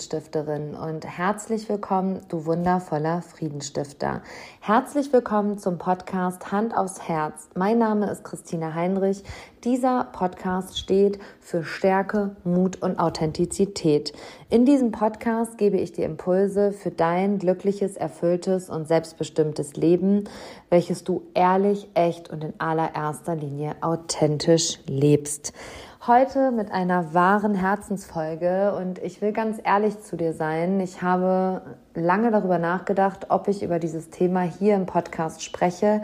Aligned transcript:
wundervolle 0.00 0.20
Friedenstifterin 0.20 0.74
und 0.74 1.04
herzlich 1.04 1.68
willkommen, 1.68 2.20
du 2.28 2.46
wundervoller 2.46 3.20
Friedenstifter. 3.20 4.22
Herzlich 4.60 5.12
willkommen 5.12 5.58
zum 5.58 5.76
Podcast 5.76 6.50
Hand 6.50 6.74
aufs 6.74 7.06
Herz. 7.06 7.50
Mein 7.54 7.78
Name 7.78 8.10
ist 8.10 8.24
Christina 8.24 8.74
Heinrich. 8.74 9.22
Dieser 9.62 10.04
Podcast 10.04 10.78
steht 10.78 11.18
für 11.40 11.64
Stärke, 11.64 12.34
Mut 12.44 12.80
und 12.80 12.98
Authentizität. 12.98 14.14
In 14.48 14.64
diesem 14.64 14.90
Podcast 14.90 15.58
gebe 15.58 15.76
ich 15.76 15.92
dir 15.92 16.06
Impulse 16.06 16.72
für 16.72 16.90
dein 16.90 17.38
glückliches, 17.38 17.96
erfülltes 17.98 18.70
und 18.70 18.88
selbstbestimmtes 18.88 19.76
Leben, 19.76 20.24
welches 20.70 21.04
du 21.04 21.22
ehrlich, 21.34 21.88
echt 21.92 22.30
und 22.30 22.42
in 22.42 22.54
allererster 22.58 23.36
Linie 23.36 23.76
authentisch 23.82 24.78
lebst. 24.86 25.52
Heute 26.06 26.50
mit 26.50 26.72
einer 26.72 27.12
wahren 27.12 27.54
Herzensfolge 27.54 28.74
und 28.74 28.98
ich 29.00 29.20
will 29.20 29.34
ganz 29.34 29.58
ehrlich 29.62 30.00
zu 30.00 30.16
dir 30.16 30.32
sein. 30.32 30.80
Ich 30.80 31.02
habe 31.02 31.76
lange 31.92 32.30
darüber 32.30 32.56
nachgedacht, 32.56 33.26
ob 33.28 33.48
ich 33.48 33.62
über 33.62 33.78
dieses 33.78 34.08
Thema 34.08 34.40
hier 34.40 34.76
im 34.76 34.86
Podcast 34.86 35.44
spreche, 35.44 36.00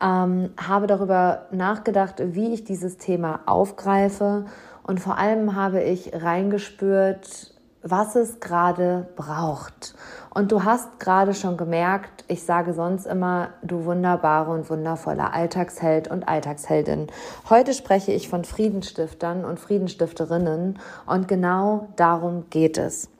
ähm, 0.00 0.50
habe 0.56 0.86
darüber 0.86 1.46
nachgedacht, 1.50 2.22
wie 2.24 2.54
ich 2.54 2.62
dieses 2.62 2.96
Thema 2.96 3.40
aufgreife 3.46 4.44
und 4.84 5.00
vor 5.00 5.18
allem 5.18 5.56
habe 5.56 5.82
ich 5.82 6.12
reingespürt, 6.14 7.54
was 7.82 8.14
es 8.14 8.38
gerade 8.38 9.08
braucht. 9.16 9.96
Und 10.34 10.50
du 10.50 10.64
hast 10.64 10.98
gerade 10.98 11.32
schon 11.32 11.56
gemerkt, 11.56 12.24
ich 12.26 12.42
sage 12.42 12.74
sonst 12.74 13.06
immer, 13.06 13.50
du 13.62 13.84
wunderbare 13.84 14.50
und 14.50 14.68
wundervoller 14.68 15.32
Alltagsheld 15.32 16.08
und 16.08 16.28
Alltagsheldin. 16.28 17.06
Heute 17.48 17.72
spreche 17.72 18.10
ich 18.10 18.28
von 18.28 18.44
Friedenstiftern 18.44 19.44
und 19.44 19.60
Friedenstifterinnen 19.60 20.80
und 21.06 21.28
genau 21.28 21.86
darum 21.94 22.46
geht 22.50 22.78
es. 22.78 23.10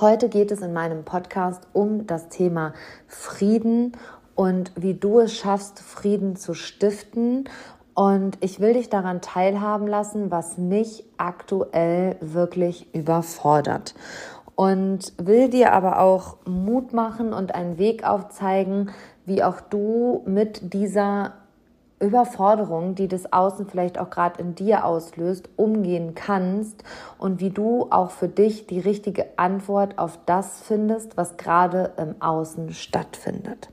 Heute 0.00 0.28
geht 0.28 0.50
es 0.50 0.60
in 0.60 0.72
meinem 0.72 1.04
Podcast 1.04 1.68
um 1.72 2.08
das 2.08 2.28
Thema 2.30 2.74
Frieden 3.06 3.96
und 4.34 4.72
wie 4.74 4.94
du 4.94 5.20
es 5.20 5.36
schaffst, 5.36 5.78
Frieden 5.78 6.34
zu 6.34 6.52
stiften 6.52 7.48
und 7.94 8.38
ich 8.40 8.58
will 8.58 8.72
dich 8.72 8.90
daran 8.90 9.20
teilhaben 9.20 9.86
lassen, 9.86 10.32
was 10.32 10.58
mich 10.58 11.04
aktuell 11.16 12.16
wirklich 12.20 12.92
überfordert. 12.92 13.94
Und 14.56 15.12
will 15.18 15.48
dir 15.48 15.72
aber 15.72 16.00
auch 16.00 16.36
Mut 16.46 16.92
machen 16.92 17.32
und 17.32 17.54
einen 17.54 17.78
Weg 17.78 18.04
aufzeigen, 18.04 18.90
wie 19.26 19.42
auch 19.42 19.60
du 19.60 20.22
mit 20.26 20.72
dieser 20.74 21.32
Überforderung, 22.00 22.94
die 22.94 23.08
das 23.08 23.32
Außen 23.32 23.66
vielleicht 23.66 23.98
auch 23.98 24.10
gerade 24.10 24.40
in 24.40 24.54
dir 24.54 24.84
auslöst, 24.84 25.48
umgehen 25.56 26.14
kannst 26.14 26.84
und 27.18 27.40
wie 27.40 27.50
du 27.50 27.86
auch 27.90 28.10
für 28.10 28.28
dich 28.28 28.66
die 28.66 28.80
richtige 28.80 29.26
Antwort 29.36 29.98
auf 29.98 30.18
das 30.26 30.60
findest, 30.62 31.16
was 31.16 31.36
gerade 31.36 31.92
im 31.96 32.20
Außen 32.20 32.72
stattfindet. 32.72 33.68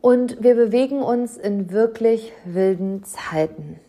Und 0.00 0.42
wir 0.42 0.54
bewegen 0.54 1.02
uns 1.02 1.36
in 1.36 1.70
wirklich 1.70 2.32
wilden 2.44 3.04
Zeiten. 3.04 3.80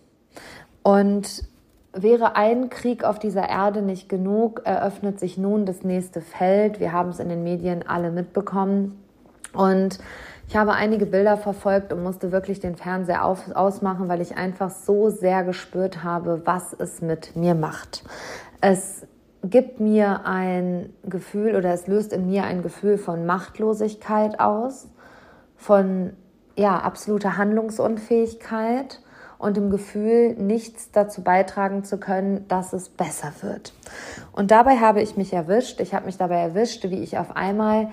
Und 0.82 1.44
wäre 1.96 2.36
ein 2.36 2.70
Krieg 2.70 3.04
auf 3.04 3.20
dieser 3.20 3.50
Erde 3.50 3.82
nicht 3.82 4.10
genug, 4.10 4.62
eröffnet 4.66 5.20
sich 5.20 5.38
nun 5.38 5.66
das 5.66 5.84
nächste 5.84 6.22
Feld. 6.22 6.80
Wir 6.80 6.92
haben 6.92 7.10
es 7.10 7.20
in 7.20 7.30
den 7.30 7.44
Medien 7.44 7.88
alle 7.88 8.12
mitbekommen. 8.12 9.02
Und 9.54 10.00
ich 10.48 10.56
habe 10.56 10.74
einige 10.74 11.06
Bilder 11.06 11.38
verfolgt 11.38 11.92
und 11.94 12.04
musste 12.04 12.32
wirklich 12.32 12.60
den 12.60 12.76
Fernseher 12.76 13.26
auf, 13.26 13.56
ausmachen, 13.56 14.10
weil 14.10 14.22
ich 14.22 14.38
einfach 14.38 14.70
so 14.70 15.10
sehr 15.10 15.44
gespürt 15.44 16.04
habe, 16.04 16.42
was 16.46 16.74
es 16.78 17.02
mit 17.02 17.36
mir 17.36 17.56
macht. 17.56 18.04
Es 18.62 19.08
gibt 19.44 19.80
mir 19.80 20.26
ein 20.26 20.94
Gefühl 21.04 21.56
oder 21.56 21.74
es 21.74 21.88
löst 21.88 22.14
in 22.14 22.28
mir 22.28 22.44
ein 22.44 22.62
Gefühl 22.62 22.98
von 22.98 23.26
Machtlosigkeit 23.26 24.40
aus 24.40 24.90
von 25.56 26.14
ja, 26.58 26.78
absoluter 26.80 27.38
Handlungsunfähigkeit 27.38 29.02
und 29.38 29.58
dem 29.58 29.70
Gefühl, 29.70 30.34
nichts 30.36 30.92
dazu 30.92 31.22
beitragen 31.22 31.84
zu 31.84 31.98
können, 31.98 32.48
dass 32.48 32.74
es 32.74 32.90
besser 32.90 33.32
wird. 33.42 33.74
Und 34.32 34.52
dabei 34.52 34.78
habe 34.78 35.02
ich 35.02 35.18
mich 35.18 35.34
erwischt, 35.34 35.80
ich 35.80 35.94
habe 35.94 36.06
mich 36.06 36.18
dabei 36.18 36.38
erwischt, 36.38 36.84
wie 36.84 37.04
ich 37.04 37.18
auf 37.18 37.36
einmal 37.36 37.90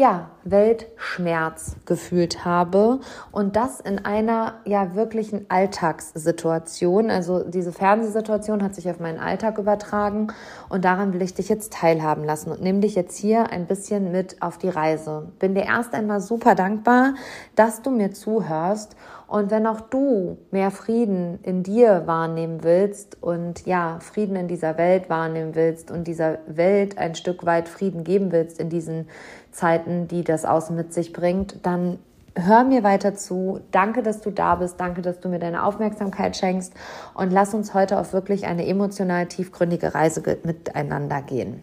ja, 0.00 0.30
Weltschmerz 0.44 1.76
gefühlt 1.84 2.46
habe 2.46 3.00
und 3.32 3.54
das 3.54 3.80
in 3.80 4.02
einer 4.02 4.54
ja 4.64 4.94
wirklichen 4.94 5.44
Alltagssituation. 5.50 7.10
Also 7.10 7.44
diese 7.44 7.70
Fernsehsituation 7.70 8.62
hat 8.62 8.74
sich 8.74 8.88
auf 8.88 8.98
meinen 8.98 9.18
Alltag 9.18 9.58
übertragen 9.58 10.28
und 10.70 10.86
daran 10.86 11.12
will 11.12 11.20
ich 11.20 11.34
dich 11.34 11.50
jetzt 11.50 11.74
teilhaben 11.74 12.24
lassen 12.24 12.50
und 12.50 12.62
nehme 12.62 12.80
dich 12.80 12.94
jetzt 12.94 13.18
hier 13.18 13.50
ein 13.50 13.66
bisschen 13.66 14.10
mit 14.10 14.40
auf 14.40 14.56
die 14.56 14.70
Reise. 14.70 15.28
Bin 15.38 15.54
dir 15.54 15.64
erst 15.64 15.92
einmal 15.92 16.22
super 16.22 16.54
dankbar, 16.54 17.12
dass 17.54 17.82
du 17.82 17.90
mir 17.90 18.12
zuhörst 18.12 18.96
und 19.30 19.52
wenn 19.52 19.66
auch 19.68 19.80
du 19.80 20.38
mehr 20.50 20.72
Frieden 20.72 21.38
in 21.44 21.62
dir 21.62 22.02
wahrnehmen 22.06 22.64
willst 22.64 23.22
und 23.22 23.64
ja, 23.64 23.98
Frieden 24.00 24.34
in 24.34 24.48
dieser 24.48 24.76
Welt 24.76 25.08
wahrnehmen 25.08 25.54
willst 25.54 25.92
und 25.92 26.08
dieser 26.08 26.38
Welt 26.46 26.98
ein 26.98 27.14
Stück 27.14 27.46
weit 27.46 27.68
Frieden 27.68 28.02
geben 28.02 28.32
willst 28.32 28.58
in 28.58 28.70
diesen 28.70 29.06
Zeiten, 29.52 30.08
die 30.08 30.24
das 30.24 30.44
Außen 30.44 30.74
mit 30.76 30.94
sich 30.94 31.12
bringt, 31.12 31.64
dann 31.64 31.98
hör 32.36 32.64
mir 32.64 32.82
weiter 32.82 33.14
zu. 33.14 33.60
Danke, 33.70 34.02
dass 34.02 34.20
du 34.20 34.30
da 34.30 34.54
bist. 34.54 34.78
Danke, 34.78 35.02
dass 35.02 35.20
du 35.20 35.28
mir 35.28 35.38
deine 35.38 35.64
Aufmerksamkeit 35.64 36.36
schenkst. 36.36 36.72
Und 37.14 37.30
lass 37.32 37.54
uns 37.54 37.74
heute 37.74 37.98
auf 37.98 38.12
wirklich 38.12 38.46
eine 38.46 38.66
emotional 38.66 39.26
tiefgründige 39.26 39.94
Reise 39.94 40.22
miteinander 40.44 41.22
gehen. 41.22 41.62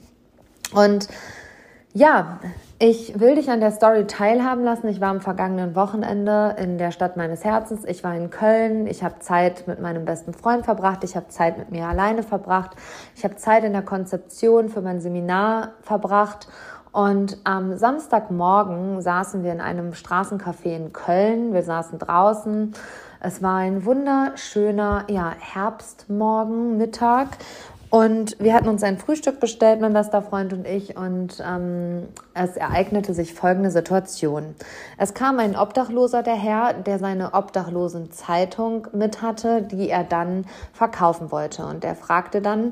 Und 0.74 1.08
ja, 1.94 2.40
ich 2.80 3.20
will 3.20 3.34
dich 3.34 3.50
an 3.50 3.60
der 3.60 3.72
Story 3.72 4.06
teilhaben 4.06 4.64
lassen. 4.64 4.88
Ich 4.88 5.02
war 5.02 5.10
am 5.10 5.22
vergangenen 5.22 5.74
Wochenende 5.74 6.56
in 6.60 6.78
der 6.78 6.92
Stadt 6.92 7.18
meines 7.18 7.44
Herzens. 7.44 7.86
Ich 7.86 8.04
war 8.04 8.16
in 8.16 8.30
Köln. 8.30 8.86
Ich 8.86 9.04
habe 9.04 9.18
Zeit 9.20 9.68
mit 9.68 9.82
meinem 9.82 10.06
besten 10.06 10.34
Freund 10.34 10.66
verbracht. 10.66 11.04
Ich 11.04 11.16
habe 11.16 11.28
Zeit 11.30 11.58
mit 11.58 11.72
mir 11.72 11.88
alleine 11.88 12.22
verbracht. 12.22 12.76
Ich 13.16 13.24
habe 13.24 13.36
Zeit 13.38 13.64
in 13.64 13.74
der 13.74 13.82
Konzeption 13.82 14.70
für 14.70 14.82
mein 14.82 15.02
Seminar 15.02 15.72
verbracht. 15.82 16.48
Und 16.98 17.38
am 17.44 17.78
Samstagmorgen 17.78 19.04
saßen 19.04 19.44
wir 19.44 19.52
in 19.52 19.62
einem 19.62 19.94
Straßencafé 19.94 20.76
in 20.76 20.94
Köln. 20.94 21.54
Wir 21.54 21.62
saßen 21.62 22.00
draußen. 22.00 22.74
Es 23.20 23.44
war 23.44 23.58
ein 23.58 23.86
wunderschöner 23.86 25.04
ja, 25.08 25.32
Herbstmorgen. 25.38 26.84
Und 27.92 28.36
wir 28.40 28.56
hatten 28.56 28.68
uns 28.68 28.82
ein 28.82 28.98
Frühstück 28.98 29.40
bestellt, 29.40 29.80
mein 29.80 29.94
bester 29.94 30.24
Freund 30.24 30.54
und 30.54 30.66
ich, 30.66 30.98
und 30.98 31.40
ähm, 31.48 32.08
es 32.34 32.58
ereignete 32.58 33.14
sich 33.14 33.36
folgende 33.36 33.70
Situation. 33.70 34.56
Es 34.98 35.14
kam 35.14 35.38
ein 35.38 35.56
Obdachloser 35.56 36.24
daher, 36.24 36.74
der 36.74 36.98
seine 36.98 37.36
Obdachlosenzeitung 37.36 38.88
mit 38.92 39.22
hatte, 39.22 39.62
die 39.62 39.92
er 39.92 40.04
dann 40.04 40.46
verkaufen 40.74 41.30
wollte. 41.30 41.64
Und 41.64 41.86
er 41.86 41.94
fragte 41.94 42.42
dann 42.42 42.72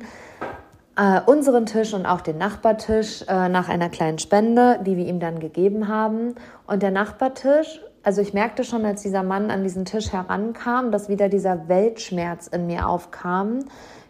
äh, 0.97 1.21
unseren 1.25 1.65
Tisch 1.65 1.93
und 1.93 2.05
auch 2.05 2.21
den 2.21 2.37
Nachbartisch 2.37 3.23
äh, 3.27 3.49
nach 3.49 3.69
einer 3.69 3.89
kleinen 3.89 4.19
Spende, 4.19 4.79
die 4.85 4.97
wir 4.97 5.05
ihm 5.05 5.19
dann 5.19 5.39
gegeben 5.39 5.87
haben. 5.87 6.35
Und 6.67 6.83
der 6.83 6.91
Nachbartisch 6.91 7.81
also 8.03 8.21
ich 8.21 8.35
merkte 8.35 8.63
schon, 8.63 8.85
als 8.85 9.01
dieser 9.01 9.23
Mann 9.23 9.49
an 9.49 9.63
diesen 9.63 9.83
Tisch 9.83 10.13
herankam, 10.13 10.91
dass 10.91 11.09
wieder 11.09 11.27
dieser 11.27 11.67
Weltschmerz 11.67 12.45
in 12.45 12.67
mir 12.67 12.87
aufkam. 12.87 13.65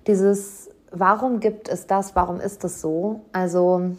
Dieses 0.06 0.70
warum 0.92 1.40
gibt 1.40 1.70
es 1.70 1.88
das? 1.88 2.16
Warum 2.16 2.40
ist 2.40 2.64
es 2.64 2.82
so? 2.82 3.22
Also 3.32 3.92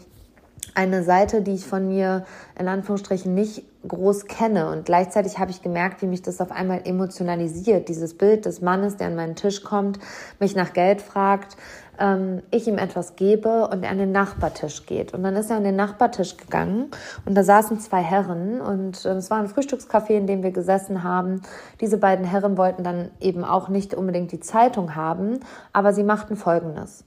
eine 0.75 1.03
Seite, 1.03 1.43
die 1.43 1.55
ich 1.55 1.67
von 1.67 1.89
mir 1.89 2.25
in 2.59 2.69
Anführungsstrichen 2.69 3.35
nicht 3.35 3.65
groß 3.87 4.27
kenne. 4.27 4.71
Und 4.71 4.85
gleichzeitig 4.85 5.39
habe 5.39 5.51
ich 5.51 5.63
gemerkt, 5.63 6.03
wie 6.03 6.07
mich 6.07 6.23
das 6.23 6.41
auf 6.41 6.51
einmal 6.51 6.81
emotionalisiert. 6.85 7.89
Dieses 7.89 8.17
Bild 8.17 8.45
des 8.47 8.61
Mannes, 8.61 8.97
der 8.97 9.09
an 9.09 9.17
meinen 9.17 9.37
Tisch 9.37 9.63
kommt, 9.63 9.99
mich 10.41 10.57
nach 10.57 10.73
Geld 10.73 11.01
fragt, 11.01 11.57
ähm, 11.99 12.43
ich 12.51 12.67
ihm 12.67 12.79
etwas 12.79 13.17
gebe 13.17 13.69
und 13.69 13.83
er 13.83 13.91
an 13.91 13.99
den 13.99 14.13
Nachbartisch 14.13 14.87
geht. 14.87 15.15
Und 15.15 15.23
dann 15.23 15.37
ist 15.37 15.51
er 15.51 15.57
an 15.57 15.65
den 15.65 15.77
Nachbartisch 15.77 16.37
gegangen 16.37 16.91
und 17.25 17.35
da 17.35 17.43
saßen 17.43 17.81
zwei 17.81 18.03
Herren 18.03 18.61
und 18.61 19.05
äh, 19.05 19.11
es 19.11 19.31
war 19.31 19.39
ein 19.39 19.49
Frühstückscafé, 19.49 20.11
in 20.11 20.27
dem 20.27 20.43
wir 20.43 20.51
gesessen 20.51 21.03
haben. 21.03 21.43
Diese 21.81 21.99
beiden 21.99 22.25
Herren 22.25 22.57
wollten 22.57 22.85
dann 22.85 23.11
eben 23.21 23.45
auch 23.45 23.69
nicht 23.69 23.95
unbedingt 23.95 24.33
die 24.33 24.41
Zeitung 24.41 24.95
haben, 24.95 25.41
aber 25.73 25.93
sie 25.93 26.05
machten 26.05 26.37
Folgendes. 26.37 27.05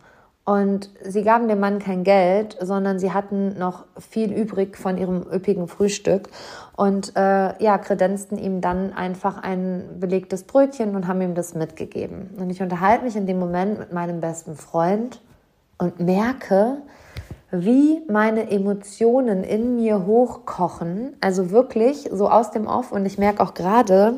Und 0.50 0.90
sie 1.04 1.22
gaben 1.22 1.48
dem 1.48 1.60
Mann 1.60 1.78
kein 1.78 2.04
Geld, 2.04 2.58
sondern 2.60 2.98
sie 2.98 3.14
hatten 3.14 3.60
noch 3.60 3.86
viel 4.00 4.34
übrig 4.34 4.78
von 4.78 4.98
ihrem 4.98 5.22
üppigen 5.32 5.68
Frühstück 5.68 6.28
und 6.76 7.16
äh, 7.16 7.64
ja, 7.64 7.78
kredenzten 7.78 8.36
ihm 8.40 8.60
dann 8.60 8.92
einfach 8.92 9.38
ein 9.44 10.00
belegtes 10.00 10.46
Brötchen 10.46 10.96
und 10.96 11.08
haben 11.08 11.22
ihm 11.22 11.36
das 11.36 11.54
mitgegeben. 11.54 12.32
Und 12.40 12.50
ich 12.50 12.64
unterhalte 12.64 13.06
mich 13.06 13.16
in 13.16 13.28
dem 13.28 13.38
Moment 13.38 13.78
mit 13.78 13.94
meinem 13.94 14.22
besten 14.22 14.56
Freund 14.56 15.22
und 15.78 16.00
merke, 16.00 16.78
wie 17.52 18.02
meine 18.10 18.50
Emotionen 18.50 19.44
in 19.44 19.76
mir 19.76 20.08
hochkochen, 20.08 21.16
also 21.22 21.52
wirklich 21.52 22.10
so 22.12 22.28
aus 22.28 22.50
dem 22.50 22.66
Off. 22.66 22.92
Und 22.92 23.06
ich 23.06 23.20
merke 23.20 23.44
auch 23.44 23.54
gerade 23.54 24.16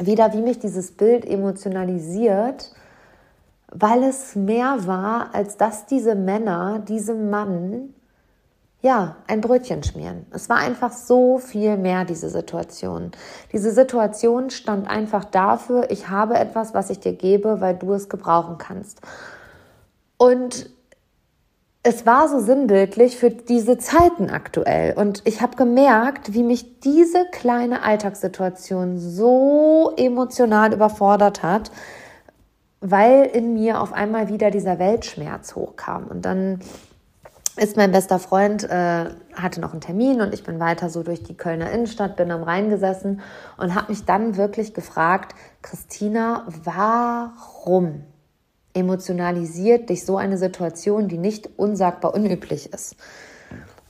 wieder, 0.00 0.32
wie 0.32 0.40
mich 0.40 0.60
dieses 0.60 0.92
Bild 0.92 1.26
emotionalisiert 1.26 2.72
weil 3.74 4.04
es 4.04 4.36
mehr 4.36 4.86
war, 4.86 5.34
als 5.34 5.56
dass 5.56 5.86
diese 5.86 6.14
Männer 6.14 6.78
diesem 6.80 7.30
Mann 7.30 7.94
ja, 8.82 9.14
ein 9.28 9.40
Brötchen 9.40 9.84
schmieren. 9.84 10.26
Es 10.32 10.48
war 10.48 10.56
einfach 10.56 10.92
so 10.92 11.38
viel 11.38 11.76
mehr, 11.76 12.04
diese 12.04 12.28
Situation. 12.28 13.12
Diese 13.52 13.70
Situation 13.70 14.50
stand 14.50 14.88
einfach 14.88 15.24
dafür, 15.24 15.90
ich 15.90 16.08
habe 16.08 16.34
etwas, 16.34 16.74
was 16.74 16.90
ich 16.90 16.98
dir 16.98 17.12
gebe, 17.12 17.60
weil 17.60 17.76
du 17.76 17.92
es 17.92 18.08
gebrauchen 18.08 18.58
kannst. 18.58 19.00
Und 20.16 20.68
es 21.84 22.06
war 22.06 22.28
so 22.28 22.40
sinnbildlich 22.40 23.16
für 23.16 23.30
diese 23.30 23.78
Zeiten 23.78 24.30
aktuell. 24.30 24.94
Und 24.94 25.22
ich 25.24 25.42
habe 25.42 25.56
gemerkt, 25.56 26.34
wie 26.34 26.42
mich 26.42 26.80
diese 26.80 27.24
kleine 27.30 27.82
Alltagssituation 27.82 28.98
so 28.98 29.92
emotional 29.96 30.72
überfordert 30.72 31.44
hat, 31.44 31.70
weil 32.82 33.24
in 33.24 33.54
mir 33.54 33.80
auf 33.80 33.92
einmal 33.92 34.28
wieder 34.28 34.50
dieser 34.50 34.78
Weltschmerz 34.78 35.54
hochkam. 35.54 36.08
Und 36.08 36.26
dann 36.26 36.60
ist 37.56 37.76
mein 37.76 37.92
bester 37.92 38.18
Freund, 38.18 38.64
äh, 38.64 39.10
hatte 39.34 39.60
noch 39.60 39.72
einen 39.72 39.80
Termin 39.80 40.20
und 40.20 40.34
ich 40.34 40.42
bin 40.42 40.58
weiter 40.58 40.90
so 40.90 41.02
durch 41.02 41.22
die 41.22 41.36
Kölner 41.36 41.70
Innenstadt, 41.70 42.16
bin 42.16 42.30
am 42.30 42.42
Rhein 42.42 42.70
gesessen 42.70 43.20
und 43.56 43.74
habe 43.74 43.92
mich 43.92 44.04
dann 44.04 44.36
wirklich 44.36 44.74
gefragt, 44.74 45.34
Christina, 45.62 46.46
warum 46.64 48.02
emotionalisiert 48.74 49.90
dich 49.90 50.04
so 50.04 50.16
eine 50.16 50.38
Situation, 50.38 51.08
die 51.08 51.18
nicht 51.18 51.50
unsagbar 51.56 52.14
unüblich 52.14 52.72
ist? 52.72 52.96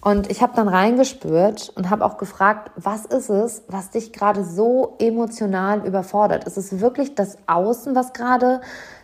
Und 0.03 0.33
ich 0.33 0.43
habe 0.43 0.53
dann 0.57 0.67
reingespürt 0.67 1.73
und 1.77 1.89
habe 1.89 2.05
auch 2.05 2.19
gefragt, 2.19 2.73
was 2.75 3.07
ist 3.07 3.31
es, 3.31 3.63
was 3.69 3.91
dich 3.91 4.13
gerade 4.13 4.45
so 4.45 4.97
emotional 4.99 5.87
überfordert? 5.87 6.43
Ist 6.45 6.59
es 6.59 6.81
wirklich 6.81 7.15
das 7.15 7.39
Außen, 7.47 7.95
was 7.95 8.13
gerade 8.13 8.61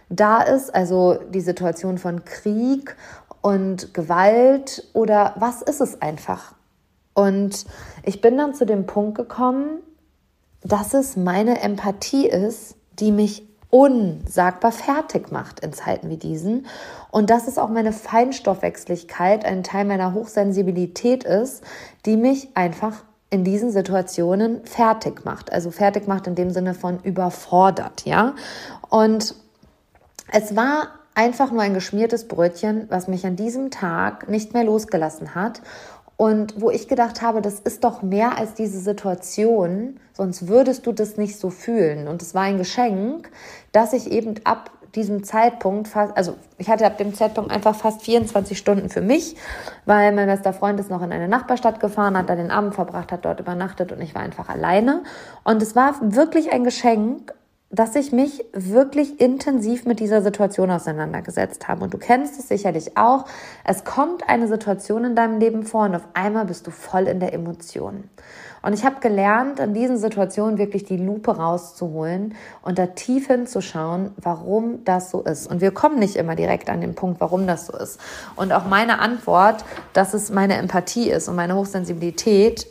da 0.09 0.43
ist, 0.43 0.75
also 0.75 1.15
die 1.31 1.41
Situation 1.41 1.99
von 1.99 2.25
Krieg 2.25 2.97
und 3.43 3.95
Gewalt 3.95 4.89
oder 4.93 5.35
was 5.37 5.63
ist 5.63 5.81
es 5.81 6.03
einfach? 6.03 6.55
Und 7.15 7.65
ich 8.03 8.21
bin 8.21 8.37
dann 8.37 8.55
zu 8.55 8.67
dem 8.67 8.87
Punkt 8.87 9.17
gekommen, 9.17 9.81
dass 10.63 10.95
es 10.95 11.17
meine 11.17 11.61
Empathie 11.61 12.27
ist, 12.27 12.75
die 12.99 13.13
mich 13.13 13.48
unsagbar 13.71 14.73
fertig 14.73 15.31
macht 15.31 15.61
in 15.61 15.73
Zeiten 15.73 16.09
wie 16.09 16.17
diesen. 16.17 16.67
Und 17.11 17.31
dass 17.31 17.49
es 17.49 17.59
auch 17.59 17.69
meine 17.69 17.93
Feinstoffwechslichkeit, 17.93 19.45
ein 19.45 19.63
Teil 19.63 19.85
meiner 19.85 20.15
Hochsensibilität 20.15 21.25
ist, 21.25 21.63
die 22.07 22.17
mich 22.17 22.49
einfach 22.55 23.05
in 23.31 23.45
diesen 23.45 23.71
Situationen 23.71 24.65
fertig 24.65 25.25
macht. 25.25 25.53
Also 25.53 25.71
fertig 25.71 26.07
macht 26.09 26.27
in 26.27 26.35
dem 26.35 26.51
Sinne 26.51 26.73
von 26.73 26.99
überfordert, 27.01 28.07
ja. 28.07 28.35
Und 28.89 29.35
es 30.33 30.57
war 30.57 30.89
einfach 31.15 31.51
nur 31.51 31.63
ein 31.63 31.75
geschmiertes 31.75 32.27
Brötchen, 32.27 32.87
was 32.89 33.09
mich 33.09 33.27
an 33.27 33.37
diesem 33.37 33.71
Tag 33.71 34.29
nicht 34.29 34.55
mehr 34.55 34.65
losgelassen 34.65 35.35
hat 35.35 35.61
und 36.19 36.61
wo 36.61 36.69
ich 36.69 36.89
gedacht 36.89 37.23
habe, 37.23 37.41
das 37.41 37.61
ist 37.61 37.85
doch 37.85 38.03
mehr 38.03 38.37
als 38.37 38.55
diese 38.55 38.81
Situation, 38.81 40.01
sonst 40.13 40.49
würdest 40.49 40.85
du 40.85 40.93
das 40.93 41.17
nicht 41.17 41.39
so 41.39 41.49
fühlen. 41.49 42.09
Und 42.09 42.23
es 42.23 42.35
war 42.35 42.43
ein 42.43 42.59
Geschenk, 42.59 43.31
dass 43.71 43.93
ich 43.93 44.11
eben 44.11 44.35
ab 44.43 44.73
diesem 44.97 45.23
Zeitpunkt 45.23 45.87
fast, 45.87 46.17
also 46.17 46.35
ich 46.57 46.69
hatte 46.69 46.85
ab 46.87 46.99
dem 46.99 47.15
Zeitpunkt 47.15 47.53
einfach 47.53 47.77
fast 47.77 48.03
24 48.03 48.59
Stunden 48.59 48.89
für 48.89 49.01
mich, 49.01 49.37
weil 49.87 50.11
mein 50.13 50.27
bester 50.27 50.53
Freund 50.53 50.81
ist 50.81 50.91
noch 50.91 51.03
in 51.03 51.13
eine 51.13 51.29
Nachbarstadt 51.29 51.79
gefahren, 51.79 52.19
hat 52.19 52.29
da 52.29 52.35
den 52.35 52.51
Abend 52.51 52.75
verbracht, 52.75 53.13
hat 53.13 53.25
dort 53.25 53.39
übernachtet 53.39 53.93
und 53.93 54.01
ich 54.01 54.17
war 54.17 54.23
einfach 54.23 54.49
alleine. 54.49 55.05
Und 55.45 55.63
es 55.63 55.77
war 55.77 55.95
wirklich 56.01 56.51
ein 56.51 56.65
Geschenk, 56.65 57.33
dass 57.71 57.95
ich 57.97 58.13
mich 58.13 58.45
wirklich 58.53 59.21
intensiv 59.21 59.85
mit 59.85 60.01
dieser 60.01 60.23
Situation 60.23 60.71
auseinandergesetzt 60.71 61.69
habe. 61.69 61.85
Und 61.85 61.93
du 61.93 61.99
kennst 61.99 62.39
es 62.39 62.49
sicherlich 62.49 62.97
auch. 62.97 63.27
Es 63.65 63.85
kommt 63.85 64.27
eine 64.29 64.49
Situation 64.49 65.05
in 65.05 65.15
deinem 65.15 65.39
Leben 65.39 65.65
vor 65.65 65.85
und 65.85 65.95
auf 65.95 66.09
einmal 66.15 66.47
bist 66.47 66.67
du 66.67 66.71
voll 66.71 67.07
in 67.07 67.21
der 67.21 67.35
Emotion. 67.35 68.05
Und 68.63 68.73
ich 68.73 68.85
habe 68.85 69.01
gelernt, 69.01 69.61
in 69.61 69.75
diesen 69.75 69.99
Situationen 69.99 70.59
wirklich 70.59 70.85
die 70.85 70.97
Lupe 70.97 71.37
rauszuholen 71.37 72.35
und 72.63 72.79
da 72.79 72.87
tief 72.87 73.29
hinzuschauen, 73.29 74.13
warum 74.17 74.85
das 74.85 75.11
so 75.11 75.23
ist. 75.23 75.47
Und 75.47 75.61
wir 75.61 75.71
kommen 75.71 75.99
nicht 75.99 76.17
immer 76.17 76.35
direkt 76.35 76.71
an 76.71 76.81
den 76.81 76.95
Punkt, 76.95 77.21
warum 77.21 77.47
das 77.47 77.67
so 77.67 77.77
ist. 77.77 78.01
Und 78.35 78.53
auch 78.53 78.65
meine 78.67 78.99
Antwort, 78.99 79.65
dass 79.93 80.15
es 80.15 80.31
meine 80.31 80.57
Empathie 80.57 81.11
ist 81.11 81.29
und 81.29 81.37
meine 81.37 81.55
Hochsensibilität, 81.55 82.67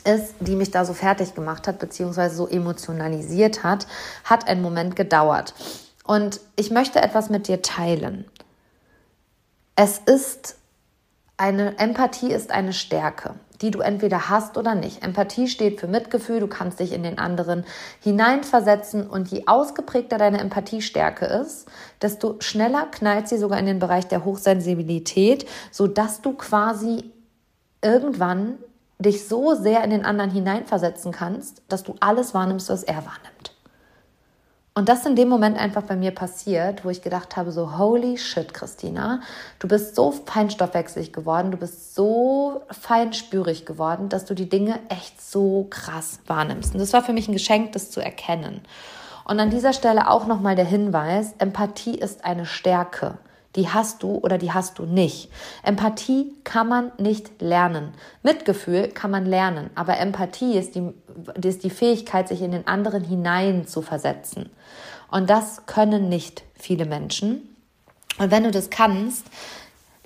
ist, 0.00 0.34
die 0.40 0.56
mich 0.56 0.70
da 0.70 0.84
so 0.84 0.94
fertig 0.94 1.34
gemacht 1.34 1.66
hat, 1.66 1.78
beziehungsweise 1.78 2.34
so 2.36 2.48
emotionalisiert 2.48 3.62
hat, 3.62 3.86
hat 4.24 4.48
einen 4.48 4.62
Moment 4.62 4.96
gedauert. 4.96 5.54
Und 6.04 6.40
ich 6.56 6.70
möchte 6.70 7.00
etwas 7.00 7.30
mit 7.30 7.48
dir 7.48 7.62
teilen. 7.62 8.24
Es 9.76 9.98
ist 9.98 10.56
eine 11.40 11.78
Empathie 11.78 12.32
ist 12.32 12.50
eine 12.50 12.74
Stärke, 12.74 13.34
die 13.62 13.70
du 13.70 13.80
entweder 13.80 14.28
hast 14.28 14.58
oder 14.58 14.74
nicht. 14.74 15.02
Empathie 15.02 15.48
steht 15.48 15.80
für 15.80 15.86
Mitgefühl, 15.86 16.38
du 16.38 16.48
kannst 16.48 16.80
dich 16.80 16.92
in 16.92 17.02
den 17.02 17.18
anderen 17.18 17.64
hineinversetzen 18.00 19.08
und 19.08 19.28
je 19.30 19.46
ausgeprägter 19.46 20.18
deine 20.18 20.38
Empathiestärke 20.38 21.24
ist, 21.24 21.66
desto 22.02 22.36
schneller 22.40 22.88
knallt 22.90 23.26
sie 23.26 23.38
sogar 23.38 23.58
in 23.58 23.64
den 23.64 23.78
Bereich 23.78 24.06
der 24.06 24.26
Hochsensibilität, 24.26 25.46
sodass 25.70 26.20
du 26.20 26.34
quasi 26.34 27.10
irgendwann 27.82 28.58
dich 29.00 29.26
so 29.26 29.54
sehr 29.54 29.82
in 29.82 29.90
den 29.90 30.04
anderen 30.04 30.30
hineinversetzen 30.30 31.10
kannst, 31.10 31.62
dass 31.68 31.82
du 31.82 31.94
alles 32.00 32.34
wahrnimmst, 32.34 32.68
was 32.68 32.82
er 32.82 32.96
wahrnimmt. 32.96 33.54
Und 34.72 34.88
das 34.88 35.04
in 35.04 35.16
dem 35.16 35.28
Moment 35.28 35.58
einfach 35.58 35.82
bei 35.82 35.96
mir 35.96 36.12
passiert, 36.12 36.84
wo 36.84 36.90
ich 36.90 37.02
gedacht 37.02 37.36
habe, 37.36 37.50
so 37.50 37.76
holy 37.76 38.16
shit, 38.16 38.54
Christina, 38.54 39.20
du 39.58 39.66
bist 39.66 39.96
so 39.96 40.12
feinstoffwechselig 40.12 41.12
geworden, 41.12 41.50
du 41.50 41.56
bist 41.56 41.94
so 41.94 42.62
feinspürig 42.70 43.66
geworden, 43.66 44.08
dass 44.08 44.26
du 44.26 44.34
die 44.34 44.48
Dinge 44.48 44.78
echt 44.88 45.20
so 45.20 45.66
krass 45.70 46.20
wahrnimmst. 46.26 46.72
Und 46.72 46.80
das 46.80 46.92
war 46.92 47.02
für 47.02 47.12
mich 47.12 47.26
ein 47.26 47.32
Geschenk, 47.32 47.72
das 47.72 47.90
zu 47.90 48.00
erkennen. 48.00 48.60
Und 49.24 49.40
an 49.40 49.50
dieser 49.50 49.72
Stelle 49.72 50.08
auch 50.08 50.26
nochmal 50.26 50.54
der 50.54 50.64
Hinweis, 50.64 51.34
Empathie 51.38 51.98
ist 51.98 52.24
eine 52.24 52.46
Stärke. 52.46 53.18
Die 53.56 53.68
hast 53.68 54.02
du 54.02 54.16
oder 54.18 54.38
die 54.38 54.52
hast 54.52 54.78
du 54.78 54.84
nicht. 54.84 55.30
Empathie 55.62 56.32
kann 56.44 56.68
man 56.68 56.92
nicht 56.98 57.42
lernen. 57.42 57.94
Mitgefühl 58.22 58.88
kann 58.88 59.10
man 59.10 59.26
lernen, 59.26 59.70
aber 59.74 59.98
Empathie 59.98 60.56
ist 60.56 60.76
die, 60.76 60.92
ist 61.42 61.64
die 61.64 61.70
Fähigkeit, 61.70 62.28
sich 62.28 62.42
in 62.42 62.52
den 62.52 62.66
anderen 62.66 63.02
hinein 63.02 63.66
zu 63.66 63.82
versetzen. 63.82 64.50
Und 65.10 65.28
das 65.28 65.66
können 65.66 66.08
nicht 66.08 66.44
viele 66.54 66.86
Menschen. 66.86 67.56
Und 68.18 68.30
wenn 68.30 68.44
du 68.44 68.50
das 68.52 68.70
kannst, 68.70 69.26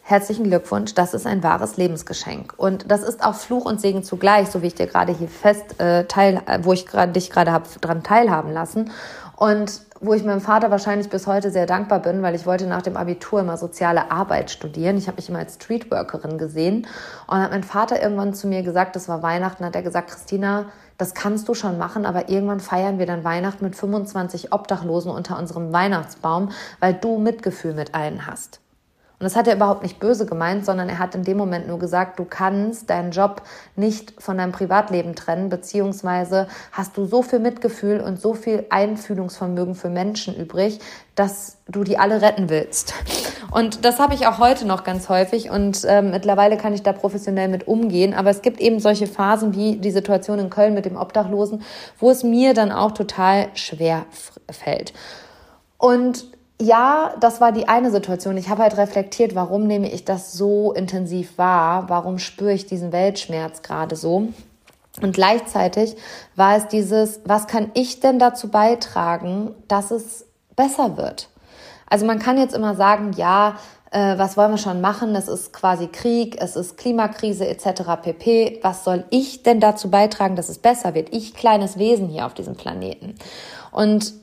herzlichen 0.02 0.44
Glückwunsch, 0.44 0.94
das 0.94 1.14
ist 1.14 1.26
ein 1.26 1.42
wahres 1.42 1.76
Lebensgeschenk. 1.76 2.54
Und 2.56 2.90
das 2.90 3.02
ist 3.02 3.24
auch 3.24 3.34
Fluch 3.34 3.64
und 3.64 3.80
Segen 3.80 4.04
zugleich, 4.04 4.48
so 4.48 4.62
wie 4.62 4.68
ich 4.68 4.74
dir 4.74 4.86
gerade 4.86 5.16
hier 5.16 5.28
fest 5.28 5.80
äh, 5.80 6.04
teil, 6.04 6.42
wo 6.62 6.72
ich 6.72 6.86
gerade 6.86 7.12
dich 7.12 7.30
gerade 7.30 7.52
habe 7.52 7.66
dran 7.80 8.02
teilhaben 8.02 8.52
lassen. 8.52 8.90
Und 9.36 9.80
wo 10.04 10.12
ich 10.12 10.24
meinem 10.24 10.40
Vater 10.40 10.70
wahrscheinlich 10.70 11.08
bis 11.08 11.26
heute 11.26 11.50
sehr 11.50 11.66
dankbar 11.66 12.00
bin, 12.00 12.22
weil 12.22 12.34
ich 12.34 12.44
wollte 12.46 12.66
nach 12.66 12.82
dem 12.82 12.96
Abitur 12.96 13.40
immer 13.40 13.56
soziale 13.56 14.10
Arbeit 14.10 14.50
studieren. 14.50 14.98
Ich 14.98 15.06
habe 15.06 15.16
mich 15.16 15.28
immer 15.28 15.38
als 15.38 15.54
Streetworkerin 15.54 16.36
gesehen 16.36 16.86
und 17.26 17.38
hat 17.38 17.50
mein 17.50 17.62
Vater 17.62 18.02
irgendwann 18.02 18.34
zu 18.34 18.46
mir 18.46 18.62
gesagt, 18.62 18.96
das 18.96 19.08
war 19.08 19.22
Weihnachten, 19.22 19.64
hat 19.64 19.74
er 19.74 19.82
gesagt, 19.82 20.10
Christina, 20.10 20.66
das 20.98 21.14
kannst 21.14 21.48
du 21.48 21.54
schon 21.54 21.78
machen, 21.78 22.06
aber 22.06 22.28
irgendwann 22.28 22.60
feiern 22.60 22.98
wir 22.98 23.06
dann 23.06 23.24
Weihnachten 23.24 23.64
mit 23.64 23.76
25 23.76 24.52
Obdachlosen 24.52 25.10
unter 25.10 25.38
unserem 25.38 25.72
Weihnachtsbaum, 25.72 26.50
weil 26.80 26.94
du 26.94 27.18
Mitgefühl 27.18 27.74
mit 27.74 27.94
allen 27.94 28.26
hast. 28.26 28.60
Und 29.24 29.30
das 29.30 29.36
hat 29.36 29.48
er 29.48 29.54
überhaupt 29.54 29.82
nicht 29.82 30.00
böse 30.00 30.26
gemeint, 30.26 30.66
sondern 30.66 30.90
er 30.90 30.98
hat 30.98 31.14
in 31.14 31.24
dem 31.24 31.38
Moment 31.38 31.66
nur 31.66 31.78
gesagt, 31.78 32.18
du 32.18 32.26
kannst 32.26 32.90
deinen 32.90 33.10
Job 33.10 33.40
nicht 33.74 34.12
von 34.18 34.36
deinem 34.36 34.52
Privatleben 34.52 35.14
trennen, 35.14 35.48
beziehungsweise 35.48 36.46
hast 36.72 36.94
du 36.98 37.06
so 37.06 37.22
viel 37.22 37.38
Mitgefühl 37.38 38.02
und 38.02 38.20
so 38.20 38.34
viel 38.34 38.66
Einfühlungsvermögen 38.68 39.76
für 39.76 39.88
Menschen 39.88 40.36
übrig, 40.36 40.78
dass 41.14 41.56
du 41.66 41.84
die 41.84 41.96
alle 41.96 42.20
retten 42.20 42.50
willst. 42.50 42.92
Und 43.50 43.86
das 43.86 43.98
habe 43.98 44.12
ich 44.12 44.26
auch 44.26 44.40
heute 44.40 44.66
noch 44.66 44.84
ganz 44.84 45.08
häufig 45.08 45.48
und 45.48 45.86
äh, 45.86 46.02
mittlerweile 46.02 46.58
kann 46.58 46.74
ich 46.74 46.82
da 46.82 46.92
professionell 46.92 47.48
mit 47.48 47.66
umgehen. 47.66 48.12
Aber 48.12 48.28
es 48.28 48.42
gibt 48.42 48.60
eben 48.60 48.78
solche 48.78 49.06
Phasen 49.06 49.54
wie 49.54 49.76
die 49.76 49.90
Situation 49.90 50.38
in 50.38 50.50
Köln 50.50 50.74
mit 50.74 50.84
dem 50.84 50.98
Obdachlosen, 50.98 51.62
wo 51.98 52.10
es 52.10 52.24
mir 52.24 52.52
dann 52.52 52.70
auch 52.70 52.92
total 52.92 53.48
schwer 53.54 54.04
fällt. 54.50 54.92
Und 55.78 56.26
ja, 56.64 57.14
das 57.20 57.40
war 57.40 57.52
die 57.52 57.68
eine 57.68 57.90
Situation. 57.90 58.36
Ich 58.36 58.48
habe 58.48 58.62
halt 58.62 58.76
reflektiert, 58.76 59.34
warum 59.34 59.66
nehme 59.66 59.90
ich 59.90 60.04
das 60.04 60.32
so 60.32 60.72
intensiv 60.72 61.36
wahr? 61.38 61.88
Warum 61.88 62.18
spüre 62.18 62.52
ich 62.52 62.66
diesen 62.66 62.92
Weltschmerz 62.92 63.62
gerade 63.62 63.96
so? 63.96 64.28
Und 65.02 65.12
gleichzeitig 65.12 65.96
war 66.36 66.56
es 66.56 66.68
dieses, 66.68 67.20
was 67.24 67.46
kann 67.46 67.70
ich 67.74 68.00
denn 68.00 68.18
dazu 68.18 68.48
beitragen, 68.48 69.54
dass 69.68 69.90
es 69.90 70.26
besser 70.56 70.96
wird? 70.96 71.28
Also 71.88 72.06
man 72.06 72.18
kann 72.18 72.38
jetzt 72.38 72.54
immer 72.54 72.74
sagen, 72.74 73.12
ja, 73.16 73.56
äh, 73.90 74.16
was 74.18 74.36
wollen 74.36 74.52
wir 74.52 74.58
schon 74.58 74.80
machen? 74.80 75.14
Es 75.14 75.28
ist 75.28 75.52
quasi 75.52 75.88
Krieg, 75.88 76.36
es 76.40 76.56
ist 76.56 76.76
Klimakrise 76.76 77.46
etc. 77.46 77.82
pp. 78.02 78.60
Was 78.62 78.84
soll 78.84 79.04
ich 79.10 79.42
denn 79.42 79.60
dazu 79.60 79.90
beitragen, 79.90 80.36
dass 80.36 80.48
es 80.48 80.58
besser 80.58 80.94
wird? 80.94 81.12
Ich 81.12 81.34
kleines 81.34 81.78
Wesen 81.78 82.08
hier 82.08 82.26
auf 82.26 82.34
diesem 82.34 82.54
Planeten. 82.54 83.16
Und 83.70 84.14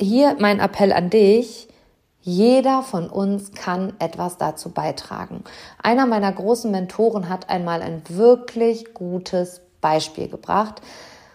hier 0.00 0.36
mein 0.38 0.60
Appell 0.60 0.92
an 0.92 1.10
dich, 1.10 1.68
Jeder 2.28 2.82
von 2.82 3.08
uns 3.08 3.52
kann 3.52 3.92
etwas 4.00 4.36
dazu 4.36 4.70
beitragen. 4.70 5.44
Einer 5.80 6.06
meiner 6.06 6.32
großen 6.32 6.72
Mentoren 6.72 7.28
hat 7.28 7.48
einmal 7.48 7.82
ein 7.82 8.02
wirklich 8.08 8.94
gutes 8.94 9.60
Beispiel 9.80 10.26
gebracht. 10.26 10.82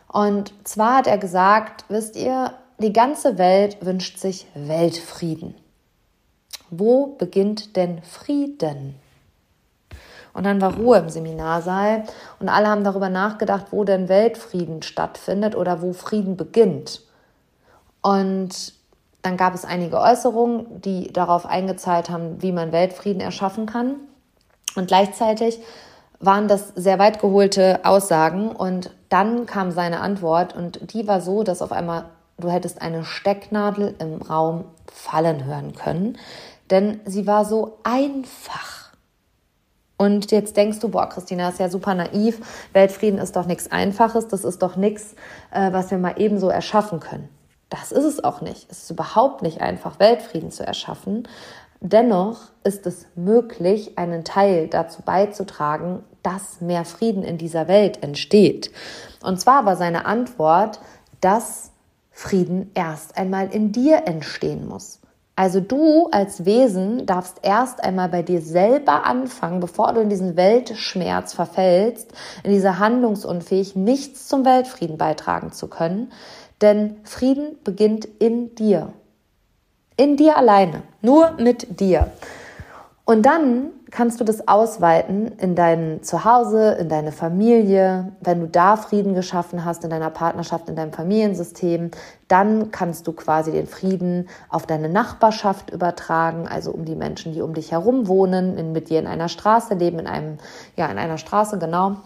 Und 0.10 0.54
zwar 0.66 0.98
hat 0.98 1.08
er 1.08 1.18
gesagt, 1.18 1.86
wisst 1.88 2.18
ihr, 2.18 2.56
die 2.78 2.92
ganze 2.92 3.38
Welt 3.38 3.78
wünscht 3.86 4.18
sich 4.18 4.48
Weltfrieden. 4.54 5.56
Wo 6.70 7.16
beginnt 7.16 7.78
denn 7.78 8.04
Frieden? 8.04 8.96
Und 10.34 10.44
dann 10.44 10.60
war 10.60 10.76
Ruhe 10.76 10.98
im 10.98 11.10
Seminarsaal 11.10 12.04
und 12.42 12.50
alle 12.50 12.68
haben 12.68 12.84
darüber 12.84 13.08
nachgedacht, 13.08 13.68
wo 13.72 13.86
denn 13.86 14.10
Weltfrieden 14.10 14.82
stattfindet 14.82 15.56
oder 15.56 15.82
wo 15.82 15.94
Frieden 15.94 16.36
beginnt. 16.36 17.02
Und 18.02 18.74
dann 19.22 19.38
gab 19.38 19.54
es 19.54 19.66
einige 19.66 20.00
Äußerungen, 20.00 20.82
die 20.82 21.14
darauf 21.14 21.46
eingezahlt 21.46 22.10
haben, 22.10 22.42
wie 22.42 22.52
man 22.52 22.72
Weltfrieden 22.72 23.22
erschaffen 23.22 23.66
kann. 23.66 23.96
Und 24.76 24.88
gleichzeitig 24.88 25.60
waren 26.20 26.48
das 26.48 26.70
sehr 26.76 27.00
weit 27.00 27.20
geholte 27.20 27.82
Aussagen. 27.84 28.50
Und 28.50 28.92
dann 29.10 29.46
kam 29.46 29.72
seine 29.72 30.00
Antwort 30.00 30.56
und 30.56 30.94
die 30.94 31.08
war 31.08 31.22
so, 31.22 31.44
dass 31.44 31.62
auf 31.62 31.72
einmal 31.72 32.06
du 32.40 32.50
hättest 32.50 32.82
eine 32.82 33.06
Stecknadel 33.06 33.96
im 34.00 34.22
Raum 34.22 34.66
fallen 34.92 35.46
hören 35.46 35.74
können. 35.76 36.18
Denn 36.72 37.00
sie 37.06 37.28
war 37.28 37.46
so 37.46 37.78
einfach. 37.84 38.92
Und 39.98 40.32
jetzt 40.32 40.58
denkst 40.58 40.80
du, 40.80 40.90
boah, 40.90 41.08
Christina 41.08 41.50
ist 41.50 41.60
ja 41.60 41.70
super 41.70 41.94
naiv. 41.94 42.40
Weltfrieden 42.74 43.20
ist 43.20 43.36
doch 43.36 43.46
nichts 43.46 43.72
Einfaches. 43.72 44.28
Das 44.28 44.44
ist 44.44 44.64
doch 44.64 44.76
nichts, 44.76 45.16
äh, 45.52 45.72
was 45.72 45.92
wir 45.92 46.00
mal 46.00 46.16
ebenso 46.18 46.50
erschaffen 46.50 47.00
können. 47.00 47.30
Das 47.72 47.94
ist 47.94 48.04
es 48.04 48.24
auch 48.24 48.42
nicht. 48.42 48.70
Es 48.70 48.84
ist 48.84 48.92
überhaupt 48.92 49.42
nicht 49.42 49.62
einfach, 49.62 49.98
Weltfrieden 49.98 50.52
zu 50.52 50.68
erschaffen. 50.68 51.28
Dennoch 51.80 52.38
ist 52.66 52.86
es 52.86 53.08
möglich, 53.16 53.98
einen 53.98 54.24
Teil 54.26 54.68
dazu 54.68 55.02
beizutragen, 55.02 56.04
dass 56.22 56.60
mehr 56.60 56.84
Frieden 56.86 57.24
in 57.24 57.38
dieser 57.38 57.70
Welt 57.70 58.04
entsteht. 58.04 58.72
Und 59.24 59.40
zwar 59.40 59.66
war 59.66 59.78
seine 59.78 60.06
Antwort, 60.06 60.80
dass 61.22 61.72
Frieden 62.12 62.72
erst 62.74 63.18
einmal 63.18 63.48
in 63.48 63.72
dir 63.72 64.04
entstehen 64.06 64.68
muss. 64.68 65.00
Also 65.38 65.62
du 65.62 66.08
als 66.12 66.46
Wesen 66.46 67.06
darfst 67.06 67.40
erst 67.42 67.84
einmal 67.84 68.10
bei 68.10 68.22
dir 68.22 68.42
selber 68.42 69.06
anfangen, 69.06 69.62
bevor 69.62 69.94
du 69.94 70.02
in 70.02 70.10
diesen 70.10 70.36
Weltschmerz 70.36 71.34
verfällst, 71.34 72.12
in 72.44 72.52
diese 72.52 72.80
handlungsunfähig, 72.80 73.76
nichts 73.76 74.28
zum 74.28 74.46
Weltfrieden 74.46 74.98
beitragen 74.98 75.52
zu 75.54 75.68
können. 75.68 76.12
Denn 76.62 76.98
Frieden 77.04 77.58
beginnt 77.64 78.06
in 78.06 78.56
dir. 78.56 78.94
In 79.98 80.18
dir 80.18 80.38
alleine. 80.38 80.84
Nur 81.02 81.32
mit 81.38 81.80
dir. 81.80 82.12
Und 83.06 83.26
dann 83.26 83.72
kannst 83.90 84.22
du 84.22 84.24
das 84.24 84.48
ausweiten 84.48 85.34
in 85.38 85.54
dein 85.54 86.02
Zuhause, 86.02 86.78
in 86.80 86.88
deine 86.88 87.12
Familie. 87.12 88.14
Wenn 88.22 88.40
du 88.40 88.48
da 88.48 88.78
Frieden 88.78 89.16
geschaffen 89.16 89.66
hast, 89.66 89.84
in 89.84 89.90
deiner 89.90 90.10
Partnerschaft, 90.10 90.70
in 90.70 90.76
deinem 90.76 90.94
Familiensystem, 90.94 91.92
dann 92.30 92.72
kannst 92.72 93.06
du 93.08 93.12
quasi 93.12 93.52
den 93.52 93.68
Frieden 93.68 94.30
auf 94.50 94.66
deine 94.66 94.88
Nachbarschaft 94.88 95.72
übertragen, 95.72 96.48
also 96.48 96.72
um 96.72 96.86
die 96.86 96.96
Menschen, 96.96 97.34
die 97.34 97.42
um 97.42 97.54
dich 97.54 97.72
herum 97.72 98.08
wohnen, 98.08 98.58
in, 98.58 98.72
mit 98.72 98.90
dir 98.90 99.00
in 99.00 99.08
einer 99.08 99.28
Straße 99.28 99.74
leben, 99.74 100.00
in 100.00 100.08
einem, 100.08 100.38
ja, 100.78 100.86
in 100.86 100.98
einer 100.98 101.18
Straße, 101.18 101.60
genau. 101.60 101.98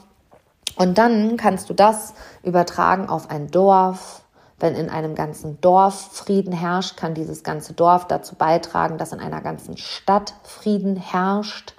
Und 0.78 0.98
dann 0.98 1.38
kannst 1.38 1.70
du 1.70 1.74
das 1.74 2.16
übertragen 2.44 3.08
auf 3.10 3.30
ein 3.30 3.52
Dorf, 3.52 4.25
wenn 4.60 4.76
in 4.76 4.90
einem 4.90 5.16
ganzen 5.16 5.60
Dorf 5.60 6.12
Frieden 6.14 6.54
herrscht, 6.54 6.98
kann 6.98 7.14
dieses 7.14 7.44
ganze 7.44 7.74
Dorf 7.74 8.08
dazu 8.08 8.36
beitragen, 8.36 8.98
dass 8.98 9.12
in 9.12 9.20
einer 9.20 9.42
ganzen 9.42 9.78
Stadt 9.78 10.34
Frieden 10.44 10.96
herrscht. 10.96 11.74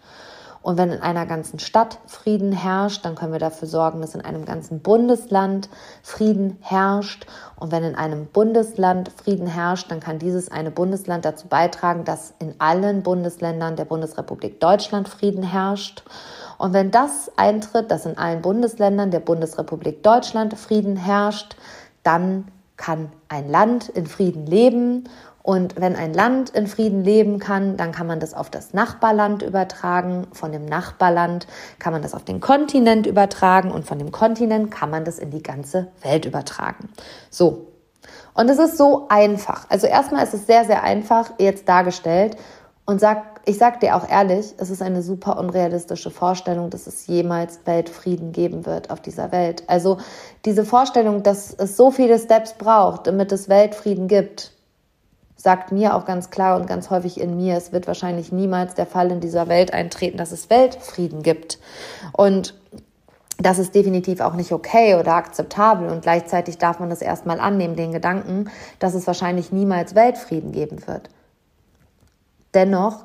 Und 0.61 0.79
wenn 0.79 0.91
in 0.91 1.01
einer 1.01 1.27
ganzen 1.27 1.61
Stadt 1.61 2.01
Frieden 2.07 2.51
herrscht, 2.51 3.05
dann 3.05 3.15
können 3.15 3.31
wir 3.31 3.39
dafür 3.39 3.69
sorgen, 3.69 4.01
dass 4.01 4.17
in 4.17 4.21
einem 4.21 4.45
ganzen 4.45 4.81
Bundesland 4.81 5.69
Frieden 6.03 6.59
herrscht. 6.61 7.25
Und 7.55 7.71
wenn 7.71 7.85
in 7.85 7.95
einem 7.95 8.27
Bundesland 8.27 9.13
Frieden 9.13 9.47
herrscht, 9.47 9.93
dann 9.93 10.01
kann 10.01 10.19
dieses 10.19 10.51
eine 10.51 10.73
Bundesland 10.73 11.25
dazu 11.25 11.47
beitragen, 11.47 12.05
dass 12.05 12.35
in 12.41 12.57
allen 12.59 13.05
Bundesländern 13.05 13.77
der 13.77 13.85
Bundesrepublik 13.85 14.59
Deutschland 14.59 15.09
Frieden 15.09 15.45
herrscht. 15.45 16.03
Und 16.59 16.73
wenn 16.73 16.91
das 16.91 17.31
eintritt, 17.37 17.93
dass 17.93 18.05
in 18.05 18.19
allen 18.19 18.43
Bundesländern 18.43 19.13
der 19.13 19.21
Bundesrepublik 19.21 20.03
Deutschland 20.03 20.59
Frieden 20.59 20.97
herrscht, 20.97 21.57
dann 22.03 22.49
kann 22.77 23.11
ein 23.29 23.49
Land 23.49 23.89
in 23.89 24.07
Frieden 24.07 24.47
leben. 24.47 25.09
Und 25.43 25.77
wenn 25.81 25.95
ein 25.95 26.13
Land 26.13 26.51
in 26.51 26.67
Frieden 26.67 27.05
leben 27.05 27.39
kann, 27.39 27.77
dann 27.77 27.93
kann 27.93 28.09
man 28.09 28.19
das 28.19 28.35
auf 28.35 28.51
das 28.51 28.75
Nachbarland 28.75 29.43
übertragen. 29.43 30.27
Von 30.33 30.51
dem 30.51 30.65
Nachbarland 30.65 31.47
kann 31.79 31.93
man 31.93 32.03
das 32.03 32.15
auf 32.15 32.25
den 32.25 32.41
Kontinent 32.41 33.07
übertragen 33.07 33.71
und 33.71 33.87
von 33.87 33.99
dem 33.99 34.11
Kontinent 34.11 34.73
kann 34.73 34.91
man 34.91 35.05
das 35.05 35.21
in 35.21 35.31
die 35.31 35.43
ganze 35.43 35.89
Welt 36.03 36.27
übertragen. 36.27 36.89
So. 37.31 37.69
Und 38.35 38.51
es 38.51 38.59
ist 38.59 38.77
so 38.77 39.07
einfach. 39.09 39.67
Also 39.71 39.87
erstmal 39.87 40.25
ist 40.25 40.35
es 40.35 40.47
sehr, 40.47 40.65
sehr 40.65 40.83
einfach 40.83 41.31
jetzt 41.39 41.69
dargestellt 41.69 42.37
und 42.87 43.01
sag 43.01 43.37
ich 43.49 43.59
sage 43.59 43.79
dir 43.79 43.95
auch 43.95 44.09
ehrlich, 44.09 44.55
es 44.59 44.71
ist 44.71 44.83
eine 44.83 45.03
super 45.03 45.39
unrealistische 45.39 46.11
Vorstellung, 46.11 46.69
dass 46.69 46.89
es 46.89 47.07
jemals 47.07 47.61
Weltfrieden 47.65 48.33
geben 48.33 48.67
wird 48.67 48.91
auf 48.91 49.01
dieser 49.01 49.31
Welt. 49.31 49.63
Also 49.69 49.99
diese 50.45 50.65
Vorstellung, 50.65 51.23
dass 51.23 51.55
es 51.55 51.77
so 51.77 51.93
viele 51.93 52.19
Steps 52.19 52.55
braucht, 52.55 53.07
damit 53.07 53.31
es 53.31 53.49
Weltfrieden 53.49 54.09
gibt, 54.09 54.51
sagt 55.37 55.71
mir 55.71 55.95
auch 55.95 56.07
ganz 56.07 56.31
klar 56.31 56.59
und 56.59 56.67
ganz 56.67 56.91
häufig 56.91 57.21
in 57.21 57.37
mir, 57.37 57.57
es 57.57 57.71
wird 57.71 57.87
wahrscheinlich 57.87 58.33
niemals 58.33 58.75
der 58.75 58.87
Fall 58.87 59.13
in 59.13 59.21
dieser 59.21 59.47
Welt 59.47 59.73
eintreten, 59.73 60.19
dass 60.19 60.33
es 60.33 60.51
Weltfrieden 60.51 61.23
gibt. 61.23 61.61
Und 62.13 62.55
das 63.39 63.61
ist 63.61 63.77
definitiv 63.77 64.21
auch 64.21 64.35
nicht 64.35 64.51
okay 64.51 64.97
oder 64.97 65.15
akzeptabel 65.15 65.89
und 65.89 66.03
gleichzeitig 66.03 66.59
darf 66.59 66.81
man 66.81 66.91
das 66.91 67.01
erstmal 67.01 67.39
annehmen, 67.39 67.77
den 67.77 67.93
Gedanken, 67.93 68.51
dass 68.81 68.95
es 68.95 69.07
wahrscheinlich 69.07 69.53
niemals 69.53 69.95
Weltfrieden 69.95 70.51
geben 70.51 70.85
wird. 70.89 71.11
Dennoch 72.57 73.05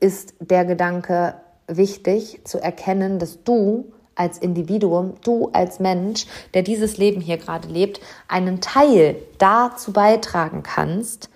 ist 0.00 0.34
der 0.40 0.64
Gedanke 0.64 1.34
wichtig 1.68 2.40
zu 2.42 2.58
erkennen, 2.58 3.20
dass 3.20 3.44
du 3.44 3.92
als 4.16 4.38
Individuum, 4.38 5.14
du 5.22 5.50
als 5.52 5.78
Mensch, 5.78 6.26
der 6.52 6.62
dieses 6.62 6.98
Leben 6.98 7.20
hier 7.20 7.36
gerade 7.36 7.68
lebt, 7.68 8.00
einen 8.26 8.60
Teil 8.60 9.14
dazu 9.38 9.92
beitragen 9.92 10.64
kannst, 10.64 11.30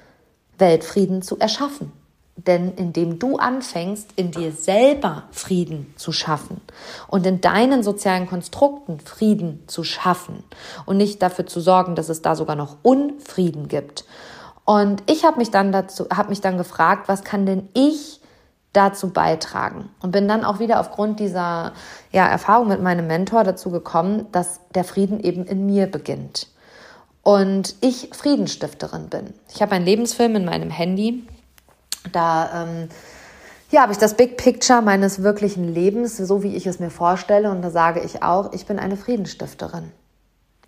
Weltfrieden 0.59 1.23
zu 1.23 1.38
erschaffen. 1.38 1.92
Denn 2.35 2.73
indem 2.75 3.21
du 3.21 3.37
anfängst, 3.37 4.09
in 4.16 4.33
dir 4.33 4.50
selber 4.50 5.28
Frieden 5.31 5.95
zu 5.95 6.11
schaffen 6.11 6.61
und 7.07 7.25
in 7.26 7.40
deinen 7.40 7.85
sozialen 7.85 8.26
Konstrukten 8.26 8.99
Frieden 8.99 9.62
zu 9.69 9.85
schaffen 9.85 10.42
und 10.85 10.97
nicht 10.97 11.23
dafür 11.23 11.47
zu 11.47 11.61
sorgen, 11.61 11.95
dass 11.95 12.09
es 12.09 12.23
da 12.23 12.35
sogar 12.35 12.57
noch 12.57 12.78
Unfrieden 12.83 13.69
gibt. 13.69 14.04
Und 14.64 15.02
ich 15.11 15.25
habe 15.25 15.38
mich 15.38 15.50
dann 15.50 15.73
dazu, 15.73 16.07
habe 16.14 16.28
mich 16.28 16.40
dann 16.40 16.57
gefragt, 16.57 17.09
was 17.09 17.25
kann 17.25 17.47
denn 17.47 17.69
ich 17.75 18.21
dazu 18.73 19.11
beitragen. 19.11 19.90
Und 20.00 20.12
bin 20.12 20.28
dann 20.28 20.45
auch 20.45 20.59
wieder 20.59 20.81
aufgrund 20.81 21.21
dieser 21.21 21.73
ja, 22.11 22.26
Erfahrung 22.26 22.69
mit 22.69 22.81
meinem 22.81 23.07
Mentor 23.07 23.45
dazu 23.45 23.71
gekommen, 23.71 24.26
dass 24.33 24.61
der 24.75 24.85
Frieden 24.85 25.21
eben 25.21 25.45
in 25.45 25.66
mir 25.66 25.87
beginnt. 25.87 26.49
Und 27.23 27.76
ich 27.81 28.11
Friedensstifterin 28.12 29.09
bin. 29.09 29.35
Ich 29.52 29.62
habe 29.62 29.73
einen 29.73 29.85
Lebensfilm 29.85 30.37
in 30.37 30.45
meinem 30.45 30.71
Handy. 30.71 31.25
Da 32.12 32.64
ähm, 32.64 32.88
ja, 33.71 33.83
habe 33.83 33.92
ich 33.92 33.99
das 33.99 34.14
Big 34.14 34.37
Picture 34.37 34.83
meines 34.83 35.23
wirklichen 35.23 35.73
Lebens, 35.73 36.16
so 36.16 36.42
wie 36.42 36.57
ich 36.57 36.66
es 36.66 36.81
mir 36.81 36.90
vorstelle. 36.90 37.50
Und 37.50 37.62
da 37.62 37.71
sage 37.71 38.00
ich 38.00 38.23
auch, 38.23 38.52
ich 38.52 38.66
bin 38.66 38.78
eine 38.78 38.97
Friedensstifterin. 38.97 39.92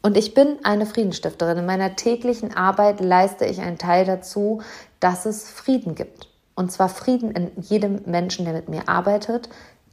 Und 0.05 0.19
ich 0.19 0.35
bin 0.35 0.59
eine 0.65 0.85
Friedensstifterin. 0.85 1.57
In 1.57 1.65
meiner 1.65 1.97
täglichen 1.97 2.55
Arbeit 2.55 3.01
leiste 3.01 3.47
ich 3.47 3.63
einen 3.63 3.79
Teil 3.79 4.05
dazu, 4.05 4.61
dass 5.01 5.25
es 5.25 5.49
Frieden 5.49 5.95
gibt. 5.95 6.29
Und 6.55 6.71
zwar 6.71 6.91
Frieden 6.91 7.31
in 7.31 7.51
jedem 7.63 8.03
Menschen, 8.05 8.45
der 8.45 8.53
mit 8.53 8.69
mir 8.69 8.87
arbeitet. 8.87 9.49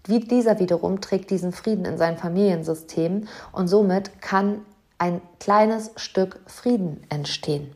Wie 0.06 0.20
dieser 0.20 0.60
wiederum 0.60 1.00
trägt 1.00 1.30
diesen 1.30 1.54
Frieden 1.54 1.86
in 1.86 1.98
sein 1.98 2.18
Familiensystem 2.18 3.30
und 3.54 3.70
somit 3.70 4.22
kann 4.22 4.66
ein 4.98 5.22
kleines 5.40 5.92
Stück 5.96 6.42
Frieden 6.46 7.06
entstehen. 7.08 7.72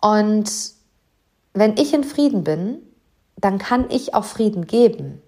Und 0.00 0.48
wenn 1.54 1.76
ich 1.76 1.92
in 1.92 2.04
Frieden 2.04 2.44
bin, 2.44 2.78
dann 3.36 3.58
kann 3.58 3.86
ich 3.90 4.14
auch 4.14 4.24
Frieden 4.24 4.68
geben. 4.68 5.20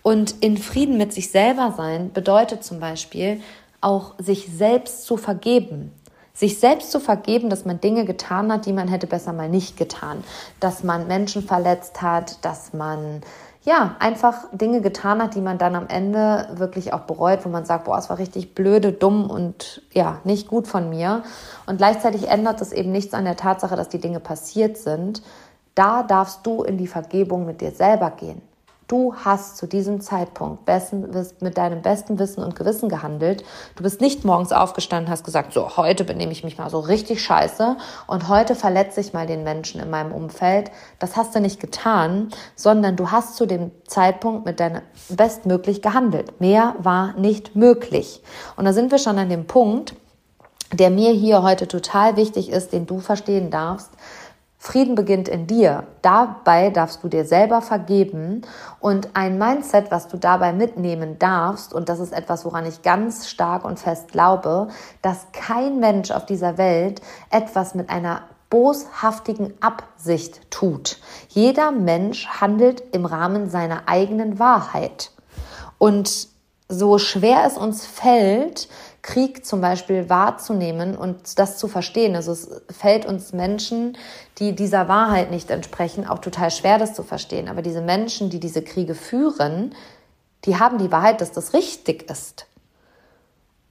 Und 0.00 0.34
in 0.40 0.56
Frieden 0.56 0.96
mit 0.96 1.12
sich 1.12 1.30
selber 1.30 1.74
sein 1.76 2.10
bedeutet 2.10 2.64
zum 2.64 2.80
Beispiel 2.80 3.42
auch 3.82 4.14
sich 4.18 4.48
selbst 4.56 5.04
zu 5.04 5.16
vergeben 5.16 5.92
sich 6.34 6.58
selbst 6.58 6.90
zu 6.90 6.98
vergeben, 6.98 7.50
dass 7.50 7.64
man 7.64 7.80
Dinge 7.80 8.04
getan 8.04 8.50
hat, 8.50 8.66
die 8.66 8.72
man 8.72 8.88
hätte 8.88 9.06
besser 9.06 9.32
mal 9.32 9.48
nicht 9.48 9.76
getan, 9.76 10.24
dass 10.60 10.82
man 10.82 11.06
Menschen 11.06 11.42
verletzt 11.42 12.00
hat, 12.00 12.44
dass 12.44 12.72
man 12.72 13.22
ja, 13.64 13.94
einfach 14.00 14.46
Dinge 14.50 14.80
getan 14.80 15.22
hat, 15.22 15.36
die 15.36 15.40
man 15.40 15.56
dann 15.56 15.76
am 15.76 15.86
Ende 15.86 16.48
wirklich 16.54 16.92
auch 16.92 17.02
bereut, 17.02 17.44
wo 17.44 17.48
man 17.48 17.64
sagt, 17.64 17.84
boah, 17.84 17.96
es 17.96 18.10
war 18.10 18.18
richtig 18.18 18.56
blöde, 18.56 18.92
dumm 18.92 19.30
und 19.30 19.82
ja, 19.92 20.18
nicht 20.24 20.48
gut 20.48 20.66
von 20.66 20.90
mir. 20.90 21.22
Und 21.66 21.76
gleichzeitig 21.76 22.28
ändert 22.28 22.60
es 22.60 22.72
eben 22.72 22.90
nichts 22.90 23.14
an 23.14 23.24
der 23.24 23.36
Tatsache, 23.36 23.76
dass 23.76 23.88
die 23.88 24.00
Dinge 24.00 24.18
passiert 24.18 24.78
sind. 24.78 25.22
da 25.74 26.02
darfst 26.02 26.44
du 26.44 26.64
in 26.64 26.76
die 26.76 26.86
Vergebung 26.86 27.46
mit 27.46 27.60
dir 27.60 27.70
selber 27.70 28.10
gehen. 28.10 28.42
Du 28.92 29.14
hast 29.14 29.56
zu 29.56 29.66
diesem 29.66 30.02
Zeitpunkt 30.02 30.66
besten, 30.66 31.08
mit 31.40 31.56
deinem 31.56 31.80
besten 31.80 32.18
Wissen 32.18 32.44
und 32.44 32.54
Gewissen 32.54 32.90
gehandelt. 32.90 33.42
Du 33.74 33.84
bist 33.84 34.02
nicht 34.02 34.26
morgens 34.26 34.52
aufgestanden, 34.52 35.10
hast 35.10 35.24
gesagt, 35.24 35.54
so, 35.54 35.78
heute 35.78 36.04
benehme 36.04 36.30
ich 36.30 36.44
mich 36.44 36.58
mal 36.58 36.68
so 36.68 36.78
richtig 36.78 37.22
scheiße 37.22 37.78
und 38.06 38.28
heute 38.28 38.54
verletze 38.54 39.00
ich 39.00 39.14
mal 39.14 39.26
den 39.26 39.44
Menschen 39.44 39.80
in 39.80 39.88
meinem 39.88 40.12
Umfeld. 40.12 40.70
Das 40.98 41.16
hast 41.16 41.34
du 41.34 41.40
nicht 41.40 41.58
getan, 41.58 42.28
sondern 42.54 42.94
du 42.96 43.10
hast 43.10 43.36
zu 43.36 43.46
dem 43.46 43.70
Zeitpunkt 43.86 44.44
mit 44.44 44.60
deinem 44.60 44.82
bestmöglich 45.08 45.80
gehandelt. 45.80 46.38
Mehr 46.42 46.74
war 46.78 47.14
nicht 47.14 47.56
möglich. 47.56 48.22
Und 48.56 48.66
da 48.66 48.74
sind 48.74 48.90
wir 48.90 48.98
schon 48.98 49.18
an 49.18 49.30
dem 49.30 49.46
Punkt, 49.46 49.94
der 50.70 50.90
mir 50.90 51.12
hier 51.12 51.42
heute 51.42 51.68
total 51.68 52.16
wichtig 52.16 52.50
ist, 52.50 52.72
den 52.74 52.86
du 52.86 53.00
verstehen 53.00 53.50
darfst. 53.50 53.90
Frieden 54.64 54.94
beginnt 54.94 55.28
in 55.28 55.48
dir. 55.48 55.88
Dabei 56.02 56.70
darfst 56.70 57.02
du 57.02 57.08
dir 57.08 57.24
selber 57.24 57.62
vergeben 57.62 58.42
und 58.78 59.08
ein 59.14 59.36
Mindset, 59.36 59.90
was 59.90 60.06
du 60.06 60.16
dabei 60.16 60.52
mitnehmen 60.52 61.18
darfst, 61.18 61.74
und 61.74 61.88
das 61.88 61.98
ist 61.98 62.12
etwas, 62.12 62.44
woran 62.44 62.64
ich 62.64 62.82
ganz 62.82 63.28
stark 63.28 63.64
und 63.64 63.80
fest 63.80 64.12
glaube, 64.12 64.68
dass 65.02 65.26
kein 65.32 65.80
Mensch 65.80 66.12
auf 66.12 66.26
dieser 66.26 66.58
Welt 66.58 67.02
etwas 67.30 67.74
mit 67.74 67.90
einer 67.90 68.22
boshaftigen 68.50 69.52
Absicht 69.60 70.48
tut. 70.52 71.00
Jeder 71.26 71.72
Mensch 71.72 72.28
handelt 72.28 72.84
im 72.92 73.04
Rahmen 73.04 73.50
seiner 73.50 73.88
eigenen 73.88 74.38
Wahrheit. 74.38 75.10
Und 75.78 76.28
so 76.68 76.98
schwer 76.98 77.42
es 77.46 77.58
uns 77.58 77.84
fällt, 77.84 78.68
Krieg 79.02 79.44
zum 79.44 79.60
Beispiel 79.60 80.08
wahrzunehmen 80.08 80.96
und 80.96 81.38
das 81.38 81.58
zu 81.58 81.66
verstehen. 81.66 82.14
Also 82.14 82.32
es 82.32 82.48
fällt 82.70 83.04
uns 83.04 83.32
Menschen, 83.32 83.98
die 84.38 84.54
dieser 84.54 84.88
Wahrheit 84.88 85.32
nicht 85.32 85.50
entsprechen, 85.50 86.06
auch 86.06 86.20
total 86.20 86.52
schwer, 86.52 86.78
das 86.78 86.94
zu 86.94 87.02
verstehen. 87.02 87.48
Aber 87.48 87.62
diese 87.62 87.80
Menschen, 87.80 88.30
die 88.30 88.38
diese 88.38 88.62
Kriege 88.62 88.94
führen, 88.94 89.74
die 90.44 90.58
haben 90.58 90.78
die 90.78 90.92
Wahrheit, 90.92 91.20
dass 91.20 91.32
das 91.32 91.52
richtig 91.52 92.08
ist. 92.10 92.46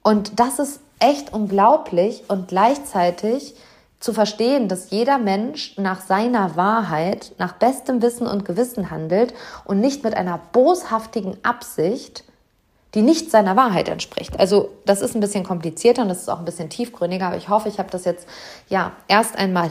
Und 0.02 0.38
das 0.38 0.58
ist 0.58 0.80
echt 0.98 1.32
unglaublich 1.32 2.24
und 2.28 2.48
gleichzeitig 2.48 3.54
zu 4.00 4.12
verstehen, 4.12 4.68
dass 4.68 4.90
jeder 4.90 5.16
Mensch 5.16 5.78
nach 5.78 6.00
seiner 6.00 6.56
Wahrheit, 6.56 7.32
nach 7.38 7.52
bestem 7.54 8.02
Wissen 8.02 8.26
und 8.26 8.44
Gewissen 8.44 8.90
handelt 8.90 9.32
und 9.64 9.80
nicht 9.80 10.04
mit 10.04 10.14
einer 10.14 10.38
boshaftigen 10.52 11.38
Absicht, 11.44 12.24
die 12.94 13.02
nicht 13.02 13.30
seiner 13.30 13.56
Wahrheit 13.56 13.88
entspricht. 13.88 14.38
Also 14.38 14.70
das 14.84 15.00
ist 15.00 15.14
ein 15.14 15.20
bisschen 15.20 15.44
komplizierter 15.44 16.02
und 16.02 16.08
das 16.08 16.20
ist 16.20 16.28
auch 16.28 16.38
ein 16.38 16.44
bisschen 16.44 16.68
tiefgründiger, 16.68 17.26
aber 17.26 17.36
ich 17.36 17.48
hoffe, 17.48 17.68
ich 17.68 17.78
habe 17.78 17.90
das 17.90 18.04
jetzt 18.04 18.26
ja 18.68 18.92
erst 19.08 19.36
einmal 19.36 19.70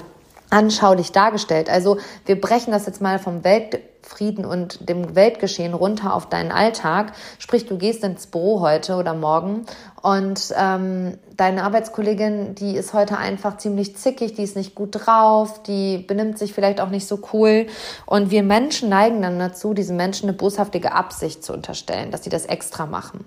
anschaulich 0.51 1.11
dargestellt. 1.11 1.69
Also 1.69 1.97
wir 2.25 2.39
brechen 2.39 2.71
das 2.71 2.85
jetzt 2.85 3.01
mal 3.01 3.17
vom 3.19 3.43
Weltfrieden 3.43 4.45
und 4.45 4.87
dem 4.89 5.15
Weltgeschehen 5.15 5.73
runter 5.73 6.13
auf 6.13 6.27
deinen 6.27 6.51
Alltag. 6.51 7.13
Sprich, 7.39 7.65
du 7.65 7.77
gehst 7.77 8.03
ins 8.03 8.27
Büro 8.27 8.59
heute 8.59 8.95
oder 8.95 9.13
morgen 9.13 9.65
und 10.01 10.53
ähm, 10.57 11.17
deine 11.37 11.63
Arbeitskollegin, 11.63 12.53
die 12.53 12.75
ist 12.75 12.93
heute 12.93 13.17
einfach 13.17 13.57
ziemlich 13.57 13.95
zickig, 13.95 14.33
die 14.33 14.43
ist 14.43 14.57
nicht 14.57 14.75
gut 14.75 14.89
drauf, 14.91 15.63
die 15.63 15.99
benimmt 15.99 16.37
sich 16.37 16.53
vielleicht 16.53 16.81
auch 16.81 16.89
nicht 16.89 17.07
so 17.07 17.19
cool. 17.31 17.67
Und 18.05 18.29
wir 18.29 18.43
Menschen 18.43 18.89
neigen 18.89 19.21
dann 19.21 19.39
dazu, 19.39 19.73
diesen 19.73 19.95
Menschen 19.95 20.27
eine 20.27 20.37
boshaftige 20.37 20.91
Absicht 20.91 21.45
zu 21.45 21.53
unterstellen, 21.53 22.11
dass 22.11 22.25
sie 22.25 22.29
das 22.29 22.45
extra 22.45 22.85
machen. 22.85 23.23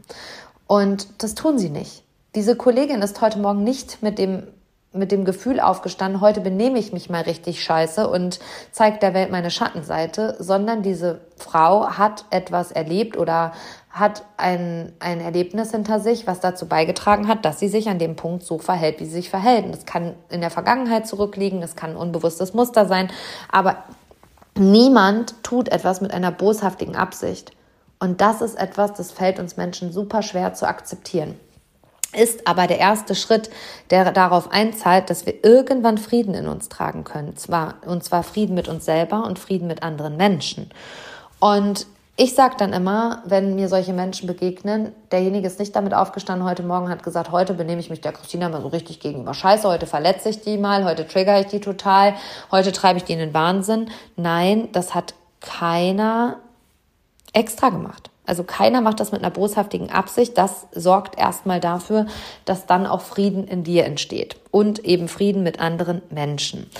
Und 0.66 1.22
das 1.22 1.34
tun 1.34 1.58
sie 1.58 1.70
nicht. 1.70 2.02
Diese 2.34 2.54
Kollegin 2.54 3.00
ist 3.00 3.20
heute 3.20 3.38
Morgen 3.38 3.64
nicht 3.64 4.02
mit 4.02 4.18
dem 4.18 4.42
mit 4.94 5.10
dem 5.10 5.24
Gefühl 5.24 5.60
aufgestanden, 5.60 6.20
heute 6.20 6.40
benehme 6.40 6.78
ich 6.78 6.92
mich 6.92 7.10
mal 7.10 7.22
richtig 7.22 7.62
scheiße 7.62 8.08
und 8.08 8.38
zeige 8.70 8.98
der 8.98 9.12
Welt 9.12 9.30
meine 9.30 9.50
Schattenseite, 9.50 10.36
sondern 10.38 10.82
diese 10.82 11.20
Frau 11.36 11.88
hat 11.88 12.24
etwas 12.30 12.70
erlebt 12.70 13.16
oder 13.16 13.52
hat 13.90 14.24
ein, 14.36 14.92
ein 15.00 15.20
Erlebnis 15.20 15.72
hinter 15.72 16.00
sich, 16.00 16.26
was 16.26 16.40
dazu 16.40 16.66
beigetragen 16.66 17.28
hat, 17.28 17.44
dass 17.44 17.58
sie 17.58 17.68
sich 17.68 17.88
an 17.88 17.98
dem 17.98 18.16
Punkt 18.16 18.44
so 18.44 18.58
verhält, 18.58 19.00
wie 19.00 19.04
sie 19.04 19.12
sich 19.12 19.30
verhält. 19.30 19.72
Das 19.72 19.84
kann 19.84 20.14
in 20.30 20.40
der 20.40 20.50
Vergangenheit 20.50 21.06
zurückliegen, 21.06 21.60
das 21.60 21.76
kann 21.76 21.90
ein 21.90 21.96
unbewusstes 21.96 22.54
Muster 22.54 22.86
sein, 22.86 23.10
aber 23.50 23.78
niemand 24.56 25.42
tut 25.42 25.68
etwas 25.68 26.00
mit 26.00 26.12
einer 26.12 26.30
boshaftigen 26.30 26.96
Absicht. 26.96 27.52
Und 27.98 28.20
das 28.20 28.42
ist 28.42 28.56
etwas, 28.56 28.92
das 28.92 29.10
fällt 29.10 29.38
uns 29.38 29.56
Menschen 29.56 29.92
super 29.92 30.22
schwer 30.22 30.54
zu 30.54 30.68
akzeptieren 30.68 31.38
ist 32.14 32.46
aber 32.46 32.66
der 32.66 32.78
erste 32.78 33.14
Schritt, 33.14 33.50
der 33.90 34.10
darauf 34.12 34.50
einzahlt, 34.50 35.10
dass 35.10 35.26
wir 35.26 35.44
irgendwann 35.44 35.98
Frieden 35.98 36.34
in 36.34 36.48
uns 36.48 36.68
tragen 36.68 37.04
können. 37.04 37.36
Zwar, 37.36 37.74
und 37.86 38.04
zwar 38.04 38.22
Frieden 38.22 38.54
mit 38.54 38.68
uns 38.68 38.84
selber 38.84 39.24
und 39.24 39.38
Frieden 39.38 39.66
mit 39.66 39.82
anderen 39.82 40.16
Menschen. 40.16 40.70
Und 41.40 41.86
ich 42.16 42.34
sage 42.34 42.54
dann 42.56 42.72
immer, 42.72 43.22
wenn 43.24 43.56
mir 43.56 43.68
solche 43.68 43.92
Menschen 43.92 44.28
begegnen, 44.28 44.92
derjenige 45.10 45.48
ist 45.48 45.58
nicht 45.58 45.74
damit 45.74 45.94
aufgestanden 45.94 46.48
heute 46.48 46.62
Morgen, 46.62 46.88
hat 46.88 47.02
gesagt, 47.02 47.32
heute 47.32 47.54
benehme 47.54 47.80
ich 47.80 47.90
mich 47.90 48.00
der 48.00 48.12
Christina 48.12 48.48
mal 48.48 48.62
so 48.62 48.68
richtig 48.68 49.00
gegenüber. 49.00 49.34
Scheiße, 49.34 49.68
heute 49.68 49.86
verletze 49.86 50.28
ich 50.28 50.40
die 50.40 50.56
mal, 50.56 50.84
heute 50.84 51.08
trigger 51.08 51.40
ich 51.40 51.46
die 51.46 51.58
total, 51.58 52.14
heute 52.52 52.70
treibe 52.70 52.98
ich 52.98 53.04
die 53.04 53.14
in 53.14 53.18
den 53.18 53.34
Wahnsinn. 53.34 53.90
Nein, 54.14 54.68
das 54.70 54.94
hat 54.94 55.14
keiner 55.40 56.36
extra 57.32 57.70
gemacht. 57.70 58.10
Also 58.26 58.44
keiner 58.44 58.80
macht 58.80 59.00
das 59.00 59.12
mit 59.12 59.22
einer 59.22 59.30
boshaftigen 59.30 59.90
Absicht. 59.90 60.38
Das 60.38 60.66
sorgt 60.72 61.18
erstmal 61.18 61.60
dafür, 61.60 62.06
dass 62.44 62.66
dann 62.66 62.86
auch 62.86 63.02
Frieden 63.02 63.46
in 63.46 63.64
dir 63.64 63.84
entsteht 63.84 64.36
und 64.50 64.84
eben 64.84 65.08
Frieden 65.08 65.42
mit 65.42 65.60
anderen 65.60 66.02
Menschen. 66.10 66.70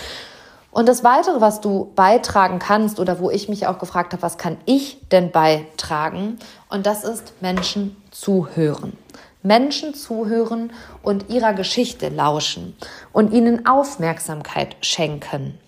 Und 0.71 0.89
das 0.89 1.05
Weitere, 1.05 1.41
was 1.41 1.61
du 1.61 1.93
beitragen 1.95 2.59
kannst 2.59 2.99
oder 2.99 3.21
wo 3.21 3.31
ich 3.31 3.49
mich 3.49 3.69
auch 3.69 3.79
gefragt 3.79 4.13
habe, 4.13 4.23
was 4.23 4.39
kann 4.39 4.57
ich 4.65 4.99
denn 5.13 5.31
beitragen? 5.31 6.39
Und 6.69 6.87
das 6.87 7.05
ist 7.05 7.41
Menschen 7.41 7.97
zuhören. 8.11 8.99
Menschen 9.45 9.95
zuhören 9.95 10.73
und 11.03 11.29
ihrer 11.29 11.53
Geschichte 11.53 12.09
lauschen 12.09 12.75
und 13.13 13.33
ihnen 13.33 13.67
Aufmerksamkeit 13.67 14.75
schenken. 14.81 15.59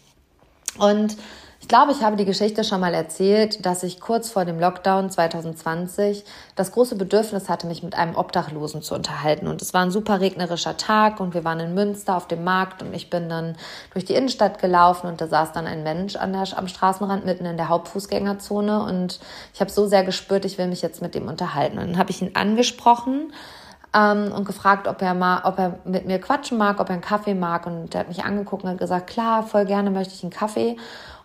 Und 0.79 1.17
ich 1.67 1.69
glaube, 1.69 1.91
ich 1.91 2.05
habe 2.05 2.15
die 2.15 2.25
Geschichte 2.25 2.63
schon 2.63 2.79
mal 2.79 2.95
erzählt, 2.95 3.67
dass 3.67 3.83
ich 3.83 3.99
kurz 3.99 4.31
vor 4.31 4.45
dem 4.45 4.61
Lockdown 4.61 5.11
2020 5.11 6.25
das 6.55 6.71
große 6.71 6.95
Bedürfnis 6.95 7.49
hatte, 7.49 7.67
mich 7.67 7.83
mit 7.83 7.97
einem 7.97 8.15
Obdachlosen 8.15 8.83
zu 8.83 8.95
unterhalten. 8.95 9.49
Und 9.49 9.61
es 9.61 9.75
war 9.75 9.81
ein 9.81 9.91
super 9.91 10.21
regnerischer 10.21 10.77
Tag 10.77 11.19
und 11.19 11.35
wir 11.35 11.43
waren 11.43 11.59
in 11.59 11.75
Münster 11.75 12.17
auf 12.17 12.29
dem 12.29 12.45
Markt 12.45 12.83
und 12.85 12.95
ich 12.95 13.11
bin 13.11 13.29
dann 13.29 13.57
durch 13.93 14.05
die 14.05 14.15
Innenstadt 14.15 14.61
gelaufen 14.61 15.09
und 15.09 15.21
da 15.21 15.27
saß 15.27 15.51
dann 15.51 15.67
ein 15.67 15.83
Mensch 15.83 16.15
an 16.15 16.33
der, 16.33 16.47
am 16.57 16.69
Straßenrand 16.69 17.27
mitten 17.27 17.47
in 17.47 17.57
der 17.57 17.69
Hauptfußgängerzone 17.69 18.85
und 18.85 19.19
ich 19.53 19.61
habe 19.61 19.73
so 19.73 19.89
sehr 19.89 20.05
gespürt, 20.05 20.45
ich 20.45 20.59
will 20.59 20.69
mich 20.69 20.83
jetzt 20.83 21.03
mit 21.03 21.17
dem 21.17 21.27
unterhalten. 21.27 21.81
Und 21.81 21.89
dann 21.89 21.99
habe 21.99 22.13
ich 22.13 22.23
ihn 22.23 22.31
angesprochen 22.35 23.33
ähm, 23.93 24.31
und 24.31 24.45
gefragt, 24.45 24.87
ob 24.87 25.03
er 25.03 25.15
mal, 25.15 25.41
ob 25.43 25.59
er 25.59 25.81
mit 25.85 26.07
mir 26.07 26.21
quatschen 26.21 26.59
mag, 26.59 26.79
ob 26.79 26.91
er 26.91 26.93
einen 26.93 27.03
Kaffee 27.03 27.35
mag. 27.35 27.67
Und 27.67 27.93
er 27.93 28.03
hat 28.03 28.09
mich 28.09 28.25
angeguckt 28.25 28.63
und 28.63 28.71
hat 28.71 28.79
gesagt, 28.79 29.09
klar, 29.09 29.43
voll 29.43 29.65
gerne 29.65 29.91
möchte 29.91 30.15
ich 30.15 30.23
einen 30.23 30.31
Kaffee. 30.31 30.77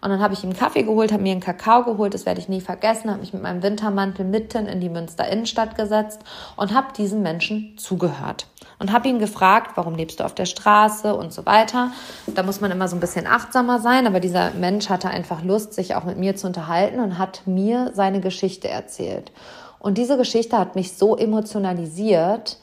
Und 0.01 0.09
dann 0.09 0.19
habe 0.19 0.33
ich 0.33 0.43
ihm 0.43 0.53
Kaffee 0.53 0.81
geholt, 0.81 1.11
habe 1.11 1.21
mir 1.21 1.31
einen 1.31 1.41
Kakao 1.41 1.83
geholt, 1.83 2.15
das 2.15 2.25
werde 2.25 2.39
ich 2.39 2.49
nie 2.49 2.59
vergessen, 2.59 3.09
habe 3.11 3.19
mich 3.19 3.33
mit 3.33 3.43
meinem 3.43 3.61
Wintermantel 3.61 4.25
mitten 4.25 4.65
in 4.65 4.81
die 4.81 4.89
Münster 4.89 5.27
Innenstadt 5.27 5.75
gesetzt 5.75 6.21
und 6.55 6.73
habe 6.73 6.87
diesem 6.97 7.21
Menschen 7.21 7.77
zugehört 7.77 8.47
und 8.79 8.91
habe 8.91 9.07
ihn 9.07 9.19
gefragt, 9.19 9.71
warum 9.75 9.93
lebst 9.93 10.19
du 10.19 10.23
auf 10.23 10.33
der 10.33 10.45
Straße 10.45 11.15
und 11.15 11.31
so 11.31 11.45
weiter. 11.45 11.91
Da 12.33 12.41
muss 12.41 12.61
man 12.61 12.71
immer 12.71 12.87
so 12.87 12.95
ein 12.95 12.99
bisschen 12.99 13.27
achtsamer 13.27 13.79
sein, 13.79 14.07
aber 14.07 14.19
dieser 14.19 14.51
Mensch 14.51 14.89
hatte 14.89 15.09
einfach 15.09 15.43
Lust, 15.43 15.75
sich 15.75 15.93
auch 15.93 16.03
mit 16.03 16.17
mir 16.17 16.35
zu 16.35 16.47
unterhalten 16.47 16.99
und 16.99 17.19
hat 17.19 17.43
mir 17.45 17.91
seine 17.93 18.21
Geschichte 18.21 18.69
erzählt. 18.69 19.31
Und 19.77 19.99
diese 19.99 20.17
Geschichte 20.17 20.57
hat 20.57 20.75
mich 20.75 20.97
so 20.97 21.15
emotionalisiert, 21.15 22.57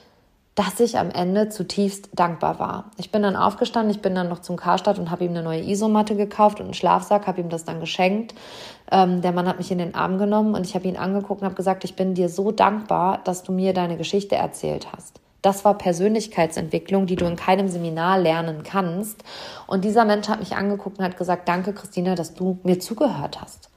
dass 0.59 0.81
ich 0.81 0.99
am 0.99 1.13
Ende 1.13 1.51
zutiefst 1.51 2.09
dankbar 2.15 2.59
war. 2.59 2.91
Ich 2.97 3.13
bin 3.13 3.23
dann 3.23 3.37
aufgestanden, 3.37 3.95
ich 3.95 4.03
bin 4.03 4.17
dann 4.17 4.29
noch 4.29 4.41
zum 4.41 4.57
Karstadt 4.57 4.99
und 4.99 5.09
habe 5.09 5.25
ihm 5.25 5.31
eine 5.31 5.45
neue 5.45 5.63
Isomatte 5.63 6.17
gekauft 6.17 6.59
und 6.59 6.67
einen 6.67 6.75
Schlafsack, 6.75 7.29
habe 7.29 7.41
ihm 7.41 7.49
das 7.49 7.65
dann 7.65 7.79
geschenkt. 7.79 8.35
Ähm, 8.91 9.23
der 9.23 9.31
Mann 9.31 9.47
hat 9.47 9.59
mich 9.59 9.71
in 9.71 9.79
den 9.79 9.95
Arm 9.95 10.19
genommen 10.19 10.57
und 10.57 10.67
ich 10.67 10.75
habe 10.75 10.89
ihn 10.89 10.97
angeguckt 10.97 11.43
und 11.43 11.45
habe 11.45 11.55
gesagt, 11.55 11.85
ich 11.85 11.95
bin 11.95 12.15
dir 12.15 12.29
so 12.29 12.51
dankbar, 12.51 13.21
dass 13.23 13.45
du 13.45 13.53
mir 13.53 13.73
deine 13.73 13.97
Geschichte 13.97 14.35
erzählt 14.35 14.89
hast. 14.91 15.21
Das 15.43 15.65
war 15.65 15.79
Persönlichkeitsentwicklung, 15.79 17.07
die 17.07 17.15
du 17.15 17.27
in 17.27 17.37
keinem 17.37 17.69
Seminar 17.69 18.19
lernen 18.19 18.65
kannst. 18.65 19.23
Und 19.69 19.85
dieser 19.85 20.05
Mensch 20.05 20.27
hat 20.27 20.41
mich 20.41 20.57
angeguckt 20.57 20.99
und 20.99 21.05
hat 21.05 21.17
gesagt, 21.17 21.49
danke 21.49 21.73
Christina, 21.73 22.17
dass 22.17 22.35
du 22.35 22.59
mir 22.65 22.81
zugehört 22.81 23.41
hast. 23.41 23.71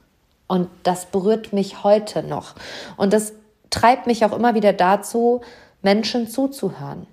Und 0.48 0.68
das 0.82 1.06
berührt 1.06 1.54
mich 1.54 1.84
heute 1.84 2.24
noch. 2.24 2.56
Und 2.98 3.14
das 3.14 3.34
treibt 3.70 4.08
mich 4.08 4.26
auch 4.26 4.36
immer 4.36 4.56
wieder 4.56 4.74
dazu, 4.74 5.42
Menschen 5.82 6.28
zuzuhören, 6.28 7.08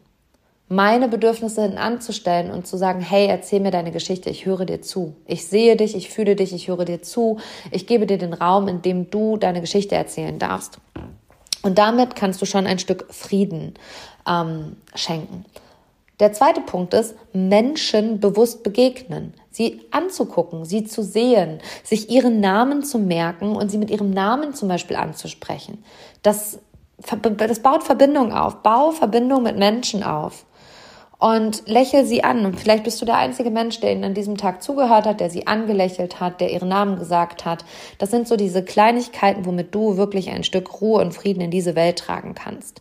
meine 0.68 1.08
Bedürfnisse 1.08 1.78
anzustellen 1.78 2.50
und 2.50 2.66
zu 2.66 2.76
sagen, 2.76 3.00
hey, 3.00 3.26
erzähl 3.26 3.60
mir 3.60 3.70
deine 3.70 3.90
Geschichte, 3.90 4.28
ich 4.28 4.44
höre 4.44 4.66
dir 4.66 4.82
zu. 4.82 5.14
Ich 5.26 5.46
sehe 5.46 5.76
dich, 5.76 5.96
ich 5.96 6.10
fühle 6.10 6.36
dich, 6.36 6.52
ich 6.52 6.68
höre 6.68 6.84
dir 6.84 7.00
zu. 7.00 7.38
Ich 7.70 7.86
gebe 7.86 8.06
dir 8.06 8.18
den 8.18 8.34
Raum, 8.34 8.68
in 8.68 8.82
dem 8.82 9.10
du 9.10 9.38
deine 9.38 9.62
Geschichte 9.62 9.94
erzählen 9.94 10.38
darfst. 10.38 10.78
Und 11.62 11.78
damit 11.78 12.16
kannst 12.16 12.42
du 12.42 12.46
schon 12.46 12.66
ein 12.66 12.78
Stück 12.78 13.06
Frieden 13.10 13.74
ähm, 14.28 14.76
schenken. 14.94 15.46
Der 16.20 16.32
zweite 16.32 16.60
Punkt 16.60 16.94
ist, 16.94 17.14
Menschen 17.32 18.20
bewusst 18.20 18.62
begegnen 18.62 19.32
sie 19.58 19.80
anzugucken, 19.90 20.64
sie 20.64 20.84
zu 20.84 21.02
sehen, 21.02 21.58
sich 21.82 22.10
ihren 22.10 22.38
Namen 22.38 22.84
zu 22.84 22.98
merken 22.98 23.56
und 23.56 23.70
sie 23.70 23.76
mit 23.76 23.90
ihrem 23.90 24.10
Namen 24.10 24.54
zum 24.54 24.68
Beispiel 24.68 24.96
anzusprechen. 24.96 25.82
Das, 26.22 26.60
das 26.98 27.60
baut 27.60 27.84
Verbindung 27.84 28.32
auf, 28.32 28.62
bau 28.62 28.90
Verbindung 28.90 29.42
mit 29.42 29.56
Menschen 29.56 30.02
auf 30.02 30.44
und 31.18 31.66
lächel 31.66 32.04
sie 32.04 32.22
an. 32.24 32.44
Und 32.46 32.58
vielleicht 32.58 32.84
bist 32.84 33.00
du 33.00 33.06
der 33.06 33.16
einzige 33.16 33.50
Mensch, 33.50 33.80
der 33.80 33.92
ihnen 33.92 34.04
an 34.04 34.14
diesem 34.14 34.36
Tag 34.36 34.62
zugehört 34.62 35.06
hat, 35.06 35.20
der 35.20 35.30
sie 35.30 35.46
angelächelt 35.46 36.20
hat, 36.20 36.40
der 36.40 36.52
ihren 36.52 36.68
Namen 36.68 36.98
gesagt 36.98 37.44
hat. 37.44 37.64
Das 37.98 38.10
sind 38.10 38.28
so 38.28 38.36
diese 38.36 38.64
Kleinigkeiten, 38.64 39.44
womit 39.44 39.74
du 39.74 39.96
wirklich 39.96 40.30
ein 40.30 40.44
Stück 40.44 40.80
Ruhe 40.80 41.00
und 41.00 41.12
Frieden 41.12 41.40
in 41.40 41.50
diese 41.50 41.74
Welt 41.74 41.98
tragen 41.98 42.34
kannst. 42.34 42.80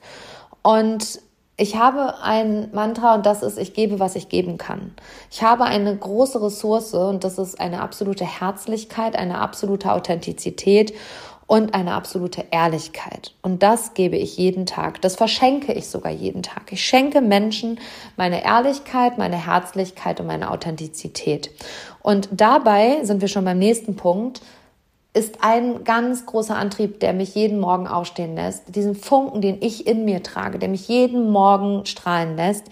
Und 0.61 1.21
ich 1.59 1.75
habe 1.75 2.21
ein 2.21 2.69
Mantra 2.71 3.15
und 3.15 3.25
das 3.25 3.41
ist, 3.41 3.57
ich 3.57 3.73
gebe, 3.73 3.99
was 3.99 4.15
ich 4.15 4.29
geben 4.29 4.59
kann. 4.59 4.93
Ich 5.31 5.41
habe 5.41 5.63
eine 5.63 5.95
große 5.95 6.39
Ressource 6.39 6.93
und 6.93 7.23
das 7.23 7.39
ist 7.39 7.59
eine 7.59 7.81
absolute 7.81 8.25
Herzlichkeit, 8.25 9.15
eine 9.15 9.39
absolute 9.39 9.91
Authentizität 9.91 10.93
und 11.47 11.73
eine 11.73 11.93
absolute 11.93 12.45
Ehrlichkeit. 12.51 13.33
Und 13.41 13.63
das 13.63 13.93
gebe 13.93 14.17
ich 14.17 14.37
jeden 14.37 14.65
Tag. 14.65 15.01
Das 15.01 15.15
verschenke 15.15 15.71
ich 15.73 15.87
sogar 15.87 16.11
jeden 16.11 16.43
Tag. 16.43 16.71
Ich 16.71 16.83
schenke 16.85 17.21
Menschen 17.21 17.79
meine 18.17 18.43
Ehrlichkeit, 18.43 19.17
meine 19.17 19.47
Herzlichkeit 19.47 20.19
und 20.19 20.27
meine 20.27 20.51
Authentizität. 20.51 21.49
Und 22.01 22.27
dabei 22.31 23.03
sind 23.03 23.21
wir 23.21 23.29
schon 23.29 23.45
beim 23.45 23.59
nächsten 23.59 23.95
Punkt 23.95 24.41
ist 25.13 25.39
ein 25.41 25.83
ganz 25.83 26.27
großer 26.27 26.55
Antrieb, 26.55 26.99
der 26.99 27.11
mich 27.11 27.33
jeden 27.33 27.59
Morgen 27.59 27.87
aufstehen 27.87 28.35
lässt. 28.35 28.75
Diesen 28.75 28.93
Funken, 28.93 29.41
den 29.41 29.57
ich 29.61 29.87
in 29.87 30.05
mir 30.05 30.21
trage, 30.21 30.59
der 30.59 30.69
mich 30.69 30.87
jeden 30.87 31.31
Morgen 31.31 31.87
strahlen 31.87 32.35
lässt, 32.35 32.65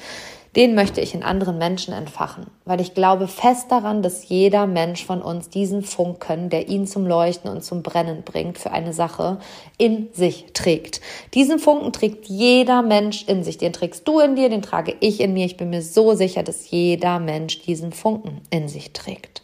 den 0.56 0.74
möchte 0.74 1.02
ich 1.02 1.14
in 1.14 1.24
anderen 1.24 1.58
Menschen 1.58 1.94
entfachen, 1.94 2.48
weil 2.64 2.80
ich 2.80 2.94
glaube 2.94 3.28
fest 3.28 3.72
daran, 3.72 4.02
dass 4.02 4.30
jeder 4.30 4.68
Mensch 4.68 5.04
von 5.04 5.22
uns 5.22 5.50
diesen 5.50 5.84
Funken, 5.84 6.50
der 6.50 6.70
ihn 6.70 6.88
zum 6.88 7.06
Leuchten 7.06 7.50
und 7.50 7.64
zum 7.64 7.84
Brennen 7.84 8.24
bringt 8.24 8.58
für 8.58 8.72
eine 8.72 8.94
Sache, 8.94 9.40
in 9.78 10.08
sich 10.14 10.46
trägt. 10.54 11.02
Diesen 11.34 11.60
Funken 11.60 11.92
trägt 11.92 12.28
jeder 12.28 12.82
Mensch 12.82 13.26
in 13.28 13.44
sich. 13.44 13.58
Den 13.58 13.74
trägst 13.74 14.08
du 14.08 14.20
in 14.20 14.38
dir, 14.38 14.48
den 14.48 14.62
trage 14.62 14.96
ich 15.02 15.20
in 15.20 15.34
mir. 15.34 15.46
Ich 15.46 15.58
bin 15.58 15.72
mir 15.72 15.82
so 15.82 16.14
sicher, 16.14 16.44
dass 16.44 16.72
jeder 16.72 17.20
Mensch 17.20 17.62
diesen 17.64 17.92
Funken 17.92 18.40
in 18.50 18.70
sich 18.70 18.94
trägt. 18.94 19.44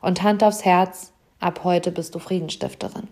Und 0.00 0.22
Hand 0.22 0.44
aufs 0.44 0.64
Herz, 0.64 1.12
ab 1.40 1.62
heute 1.64 1.90
bist 1.90 2.14
du 2.14 2.20
Friedensstifterin. 2.20 3.08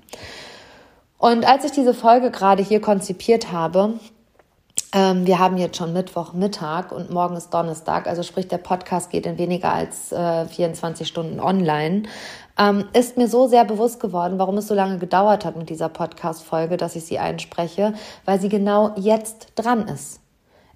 Und 1.19 1.47
als 1.47 1.65
ich 1.65 1.73
diese 1.73 1.95
Folge 1.95 2.31
gerade 2.31 2.63
hier 2.63 2.81
konzipiert 2.81 3.51
habe, 3.53 3.95
ähm, 4.93 5.27
wir 5.27 5.39
haben 5.39 5.57
jetzt 5.57 5.77
schon 5.77 5.93
Mittwochmittag 5.93 6.91
und 6.91 7.11
morgen 7.11 7.37
ist 7.37 7.55
Donnerstag, 7.55 8.07
also 8.09 8.23
sprich 8.23 8.49
der 8.49 8.59
Podcast 8.59 9.11
geht 9.11 9.25
in 9.25 9.39
weniger 9.39 9.73
als 9.73 10.11
äh, 10.11 10.47
24 10.47 11.07
Stunden 11.07 11.39
online. 11.39 12.05
Ähm, 12.59 12.85
ist 12.93 13.17
mir 13.17 13.29
so 13.29 13.47
sehr 13.47 13.65
bewusst 13.65 14.01
geworden, 14.01 14.39
warum 14.39 14.59
es 14.59 14.67
so 14.67 14.75
lange 14.75 14.99
gedauert 14.99 15.45
hat 15.45 15.57
mit 15.57 15.71
dieser 15.71 15.89
Podcast-Folge, 15.89 16.77
dass 16.77 16.97
ich 16.97 17.05
sie 17.05 17.19
einspreche, 17.19 17.95
weil 18.25 18.41
sie 18.41 18.49
genau 18.49 18.93
jetzt 18.97 19.53
dran 19.55 19.87
ist. 19.87 20.21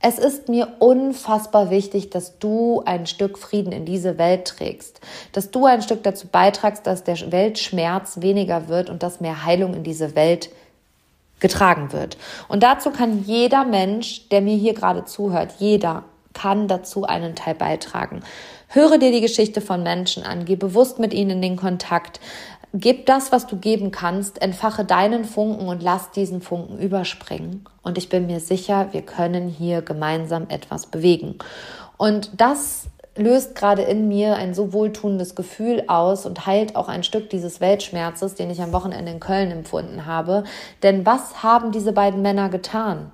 Es 0.00 0.18
ist 0.18 0.48
mir 0.50 0.68
unfassbar 0.81 1.70
wichtig, 1.70 2.11
dass 2.11 2.38
du 2.38 2.83
ein 2.85 3.07
Stück 3.07 3.38
Frieden 3.38 3.72
in 3.72 3.87
diese 3.87 4.18
Welt 4.18 4.44
trägst, 4.44 5.00
dass 5.33 5.50
du 5.50 5.64
ein 5.64 5.83
Stück 5.83 6.03
dazu 6.03 6.29
beitragst, 6.29 6.87
dass 6.87 7.05
der 7.05 7.16
Weltschmerz 7.33 8.20
weniger 8.20 8.68
wird 8.68 8.90
und 8.90 9.03
dass 9.03 9.20
mehr 9.20 9.44
Heilung 9.44 9.72
in 9.72 9.83
diese 9.83 10.14
Welt 10.14 10.50
getragen 11.44 11.92
wird. 11.92 12.16
Und 12.48 12.62
dazu 12.62 12.90
kann 12.90 13.22
jeder 13.24 13.66
Mensch, 13.66 14.30
der 14.30 14.40
mir 14.40 14.57
hier 14.57 14.72
gerade 14.72 15.04
zuhört, 15.04 15.52
jeder 15.59 16.04
kann 16.33 16.68
dazu 16.68 17.04
einen 17.04 17.37
Teil 17.37 17.54
beitragen. 17.54 18.22
Höre 18.68 18.96
dir 18.96 19.12
die 19.12 19.20
Geschichte 19.20 19.61
von 19.61 19.83
Menschen 19.83 20.24
an, 20.24 20.46
geh 20.46 20.57
bewusst 20.57 20.98
mit 20.98 21.12
ihnen 21.12 21.33
in 21.33 21.42
den 21.42 21.57
Kontakt, 21.57 22.18
Gib 22.76 23.07
das, 23.07 23.30
was 23.30 23.46
du 23.46 23.57
geben 23.57 23.92
kannst, 23.92 24.42
entfache 24.42 24.85
deinen 24.85 25.24
Funken 25.24 25.68
und 25.68 25.80
lass 25.80 26.11
diesen 26.11 26.42
Funken 26.42 26.80
überspringen. 26.80 27.64
Und 27.83 27.98
ich 27.98 28.09
bin 28.09 28.26
mir 28.26 28.40
sicher, 28.40 28.88
wir 28.90 29.02
können 29.02 29.46
hier 29.48 29.80
gemeinsam 29.80 30.46
etwas 30.48 30.87
bewegen. 30.87 31.38
Und 31.98 32.33
das 32.37 32.87
löst 33.16 33.55
gerade 33.55 33.83
in 33.83 34.09
mir 34.09 34.37
ein 34.37 34.55
so 34.55 34.72
wohltuendes 34.72 35.35
Gefühl 35.35 35.85
aus 35.87 36.27
und 36.27 36.46
heilt 36.46 36.77
auch 36.77 36.88
ein 36.88 37.05
Stück 37.05 37.31
dieses 37.31 37.61
Weltschmerzes, 37.61 38.35
den 38.35 38.50
ich 38.50 38.61
am 38.61 38.72
Wochenende 38.72 39.12
in 39.12 39.20
Köln 39.20 39.50
empfunden 39.50 40.07
habe. 40.07 40.44
Denn 40.83 41.07
was 41.07 41.42
haben 41.42 41.70
diese 41.70 41.92
beiden 41.92 42.22
Männer 42.22 42.48
getan? 42.48 43.12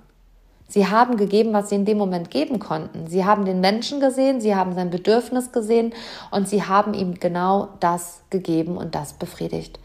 Sie 0.68 0.86
haben 0.86 1.16
gegeben, 1.16 1.52
was 1.52 1.68
sie 1.68 1.74
in 1.74 1.84
dem 1.84 1.98
Moment 1.98 2.30
geben 2.30 2.60
konnten. 2.60 3.08
Sie 3.08 3.24
haben 3.24 3.44
den 3.44 3.60
Menschen 3.60 3.98
gesehen, 3.98 4.40
sie 4.40 4.54
haben 4.54 4.74
sein 4.74 4.90
Bedürfnis 4.90 5.50
gesehen 5.50 5.92
und 6.30 6.48
sie 6.48 6.62
haben 6.62 6.94
ihm 6.94 7.18
genau 7.18 7.70
das 7.80 8.20
gegeben 8.30 8.76
und 8.76 8.94
das 8.94 9.14
befriedigt. 9.14 9.80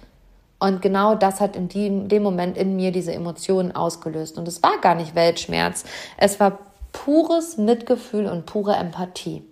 Und 0.59 0.81
genau 0.81 1.15
das 1.15 1.41
hat 1.41 1.55
in 1.55 2.07
dem 2.07 2.23
Moment 2.23 2.55
in 2.55 2.75
mir 2.75 2.91
diese 2.91 3.13
Emotionen 3.13 3.75
ausgelöst. 3.75 4.37
Und 4.37 4.47
es 4.47 4.61
war 4.63 4.77
gar 4.79 4.95
nicht 4.95 5.15
Weltschmerz. 5.15 5.83
Es 6.17 6.39
war 6.39 6.59
pures 6.93 7.57
Mitgefühl 7.57 8.27
und 8.27 8.45
pure 8.45 8.75
Empathie. 8.75 9.43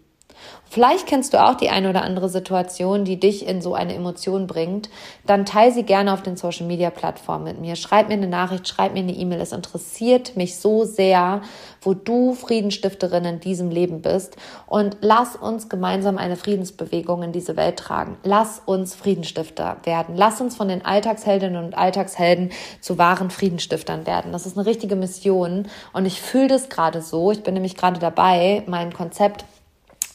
Vielleicht 0.74 1.06
kennst 1.06 1.36
du 1.36 1.44
auch 1.44 1.54
die 1.54 1.70
eine 1.70 1.88
oder 1.92 2.02
andere 2.02 2.30
Situation, 2.30 3.06
die 3.06 3.20
dich 3.20 3.48
in 3.48 3.62
so 3.62 3.76
eine 3.76 3.94
Emotion 3.94 4.48
bringt. 4.48 4.90
Dann 5.24 5.46
teile 5.46 5.72
sie 5.72 5.84
gerne 5.84 6.12
auf 6.12 6.24
den 6.24 6.36
Social 6.36 6.66
Media 6.66 6.90
Plattformen 6.90 7.44
mit 7.44 7.62
mir. 7.62 7.76
Schreib 7.76 8.08
mir 8.08 8.16
eine 8.16 8.28
Nachricht, 8.28 8.68
schreib 8.68 8.94
mir 8.94 9.02
eine 9.02 9.12
E-Mail. 9.12 9.40
Es 9.40 9.52
interessiert 9.52 10.36
mich 10.36 10.58
so 10.58 10.84
sehr, 10.84 11.44
wo 11.84 11.94
du 11.94 12.34
Friedensstifterin 12.34 13.24
in 13.24 13.40
diesem 13.40 13.70
Leben 13.70 14.02
bist. 14.02 14.36
Und 14.66 14.98
lass 15.02 15.36
uns 15.36 15.70
gemeinsam 15.70 16.18
eine 16.18 16.38
Friedensbewegung 16.38 17.22
in 17.22 17.34
diese 17.34 17.56
Welt 17.56 17.78
tragen. 17.78 18.18
Lass 18.24 18.60
uns 18.66 18.96
Friedensstifter 18.96 19.78
werden. 19.84 20.16
Lass 20.18 20.42
uns 20.42 20.56
von 20.56 20.70
den 20.70 20.84
Alltagsheldinnen 20.84 21.64
und 21.64 21.78
Alltagshelden 21.78 22.52
zu 22.82 22.98
wahren 22.98 23.30
Friedenstiftern 23.30 24.08
werden. 24.08 24.32
Das 24.32 24.48
ist 24.48 24.58
eine 24.58 24.66
richtige 24.66 24.96
Mission. 24.96 25.68
Und 25.94 26.08
ich 26.08 26.20
fühle 26.20 26.48
das 26.48 26.70
gerade 26.70 27.04
so. 27.04 27.30
Ich 27.30 27.44
bin 27.44 27.54
nämlich 27.54 27.78
gerade 27.78 28.00
dabei, 28.00 28.64
mein 28.66 28.92
Konzept 28.92 29.46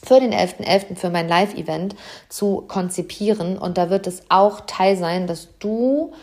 für 0.03 0.19
den 0.19 0.33
11.11. 0.33 0.65
.11. 0.65 0.95
für 0.95 1.09
mein 1.09 1.27
Live-Event 1.27 1.95
zu 2.29 2.63
konzipieren. 2.67 3.57
Und 3.57 3.77
da 3.77 3.89
wird 3.89 4.07
es 4.07 4.23
auch 4.29 4.61
Teil 4.61 4.97
sein, 4.97 5.27
dass 5.27 5.49
du 5.59 6.13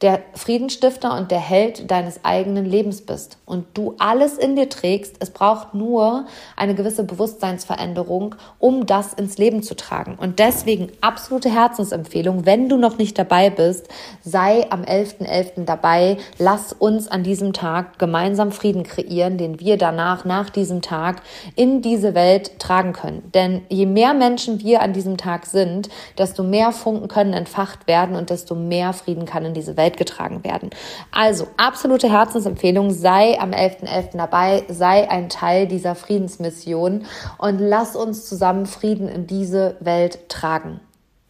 der 0.00 0.20
Friedensstifter 0.34 1.16
und 1.16 1.30
der 1.30 1.38
Held 1.38 1.90
deines 1.90 2.24
eigenen 2.24 2.66
Lebens 2.66 3.00
bist 3.00 3.38
und 3.46 3.64
du 3.74 3.94
alles 3.98 4.36
in 4.36 4.56
dir 4.56 4.68
trägst. 4.68 5.16
Es 5.20 5.30
braucht 5.30 5.72
nur 5.72 6.26
eine 6.56 6.74
gewisse 6.74 7.04
Bewusstseinsveränderung, 7.04 8.34
um 8.58 8.86
das 8.86 9.14
ins 9.14 9.38
Leben 9.38 9.62
zu 9.62 9.76
tragen. 9.76 10.16
Und 10.20 10.40
deswegen 10.40 10.88
absolute 11.00 11.48
Herzensempfehlung, 11.48 12.44
wenn 12.44 12.68
du 12.68 12.76
noch 12.76 12.98
nicht 12.98 13.18
dabei 13.18 13.50
bist, 13.50 13.88
sei 14.22 14.70
am 14.70 14.82
11.11. 14.82 15.26
.11. 15.26 15.64
dabei. 15.64 16.18
Lass 16.38 16.72
uns 16.72 17.08
an 17.08 17.22
diesem 17.22 17.52
Tag 17.52 17.98
gemeinsam 17.98 18.52
Frieden 18.52 18.82
kreieren, 18.82 19.38
den 19.38 19.60
wir 19.60 19.78
danach, 19.78 20.24
nach 20.24 20.50
diesem 20.50 20.82
Tag 20.82 21.22
in 21.54 21.82
diese 21.82 22.14
Welt 22.14 22.58
tragen 22.58 22.92
können. 22.92 23.30
Denn 23.32 23.62
je 23.68 23.86
mehr 23.86 24.12
Menschen 24.12 24.60
wir 24.60 24.82
an 24.82 24.92
diesem 24.92 25.16
Tag 25.16 25.46
sind, 25.46 25.88
desto 26.18 26.42
mehr 26.42 26.72
Funken 26.72 27.08
können 27.08 27.32
entfacht 27.32 27.86
werden 27.86 28.16
und 28.16 28.30
desto 28.30 28.54
mehr 28.54 28.92
Frieden 28.92 29.24
kann 29.24 29.44
in 29.44 29.54
diese 29.54 29.76
Welt 29.76 29.93
Welt 29.94 29.96
getragen 29.96 30.44
werden. 30.44 30.70
Also 31.10 31.48
absolute 31.56 32.10
Herzensempfehlung, 32.10 32.90
sei 32.90 33.38
am 33.40 33.50
11.11. 33.50 33.84
.11. 33.84 34.16
dabei, 34.16 34.64
sei 34.68 35.10
ein 35.10 35.28
Teil 35.28 35.66
dieser 35.66 35.94
Friedensmission 35.94 37.06
und 37.38 37.58
lass 37.58 37.96
uns 37.96 38.28
zusammen 38.28 38.66
Frieden 38.66 39.08
in 39.08 39.26
diese 39.26 39.76
Welt 39.80 40.28
tragen. 40.28 40.80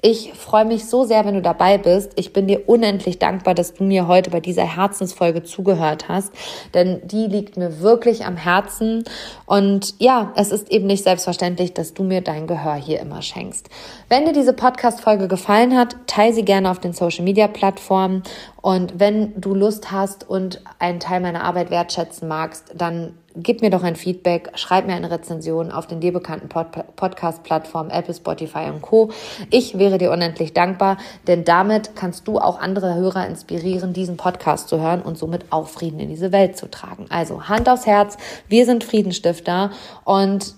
Ich 0.07 0.35
freue 0.35 0.67
mich 0.67 0.85
so 0.85 1.05
sehr, 1.05 1.25
wenn 1.25 1.33
du 1.33 1.41
dabei 1.41 1.79
bist. 1.79 2.13
Ich 2.17 2.35
bin 2.35 2.47
dir 2.47 2.69
unendlich 2.69 3.19
dankbar, 3.19 3.55
dass 3.55 3.73
du 3.73 3.85
mir 3.85 4.07
heute 4.07 4.29
bei 4.29 4.41
dieser 4.41 4.77
Herzensfolge 4.77 5.45
zugehört 5.45 6.11
hast, 6.11 6.31
denn 6.75 7.01
die 7.05 7.25
liegt 7.25 7.57
mir 7.57 7.81
wirklich 7.81 8.27
am 8.27 8.37
Herzen. 8.37 9.05
Und 9.47 9.95
ja, 10.01 10.31
es 10.37 10.51
ist 10.53 10.71
eben 10.71 10.87
nicht 10.89 11.05
selbstverständlich, 11.05 11.73
dass 11.73 11.95
du 11.95 12.03
mir 12.03 12.21
dein 12.21 12.47
Gehör 12.47 12.75
hier 12.75 13.01
immer 13.01 13.23
schenkst. 13.23 13.71
Wenn 14.11 14.27
dir 14.27 14.35
diese 14.35 14.53
Podcast-Folge 14.53 15.27
gefallen 15.27 15.75
hat, 15.75 15.97
teile 16.07 16.35
sie 16.35 16.45
gerne 16.45 16.71
auf 16.71 16.81
den 16.81 16.93
Social 16.93 17.25
Media 17.25 17.49
Plattformen. 17.49 18.25
Und 18.65 18.99
wenn 18.99 19.39
du 19.39 19.55
Lust 19.55 19.93
hast 19.93 20.27
und 20.27 20.63
einen 20.79 20.99
Teil 20.99 21.21
meiner 21.21 21.45
Arbeit 21.45 21.71
wertschätzen 21.71 22.27
magst, 22.27 22.73
dann 22.75 23.13
gib 23.37 23.61
mir 23.61 23.69
doch 23.69 23.83
ein 23.83 23.95
Feedback, 23.95 24.53
schreib 24.55 24.87
mir 24.87 24.95
eine 24.95 25.11
Rezension 25.11 25.71
auf 25.71 25.87
den 25.87 26.01
dir 26.01 26.15
bekannten 26.15 26.49
Pod 26.49 26.69
Podcast-Plattformen 26.97 27.91
Apple, 27.91 28.15
Spotify 28.15 28.71
und 28.73 28.81
Co. 28.81 29.11
Ich 29.51 29.77
wäre 29.77 29.99
dir 29.99 30.11
unendlich 30.11 30.55
dankbar, 30.55 30.97
denn 31.27 31.45
damit 31.45 31.95
kannst 31.95 32.27
du 32.27 32.39
auch 32.39 32.59
andere 32.59 32.95
Hörer 32.95 33.27
inspirieren, 33.27 33.93
diesen 33.93 34.17
Podcast 34.17 34.71
zu 34.71 34.81
hören 34.81 35.03
und 35.03 35.19
somit 35.19 35.45
auch 35.53 35.69
Frieden 35.69 36.01
in 36.01 36.09
diese 36.09 36.33
Welt 36.33 36.57
zu 36.57 36.71
tragen. 36.71 37.05
Also 37.11 37.43
Hand 37.43 37.69
aufs 37.69 37.85
Herz, 37.85 38.17
wir 38.49 38.65
sind 38.65 38.83
Friedenstifter 38.83 39.73
und 40.05 40.55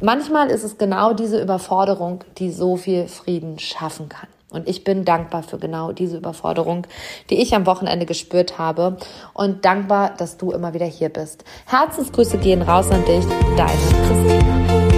manchmal 0.00 0.50
ist 0.50 0.62
es 0.62 0.78
genau 0.78 1.14
diese 1.14 1.42
Überforderung, 1.42 2.22
die 2.38 2.52
so 2.52 2.76
viel 2.76 3.08
Frieden 3.08 3.58
schaffen 3.58 4.08
kann. 4.08 4.28
Und 4.50 4.68
ich 4.68 4.84
bin 4.84 5.04
dankbar 5.04 5.42
für 5.42 5.58
genau 5.58 5.92
diese 5.92 6.16
Überforderung, 6.16 6.86
die 7.30 7.40
ich 7.40 7.54
am 7.54 7.66
Wochenende 7.66 8.06
gespürt 8.06 8.58
habe 8.58 8.96
und 9.32 9.64
dankbar, 9.64 10.14
dass 10.16 10.36
du 10.36 10.50
immer 10.50 10.74
wieder 10.74 10.86
hier 10.86 11.08
bist. 11.08 11.44
Herzensgrüße 11.66 12.38
gehen 12.38 12.62
raus 12.62 12.90
an 12.90 13.04
dich, 13.04 13.24
deine 13.56 13.70
Christina. 14.06 14.89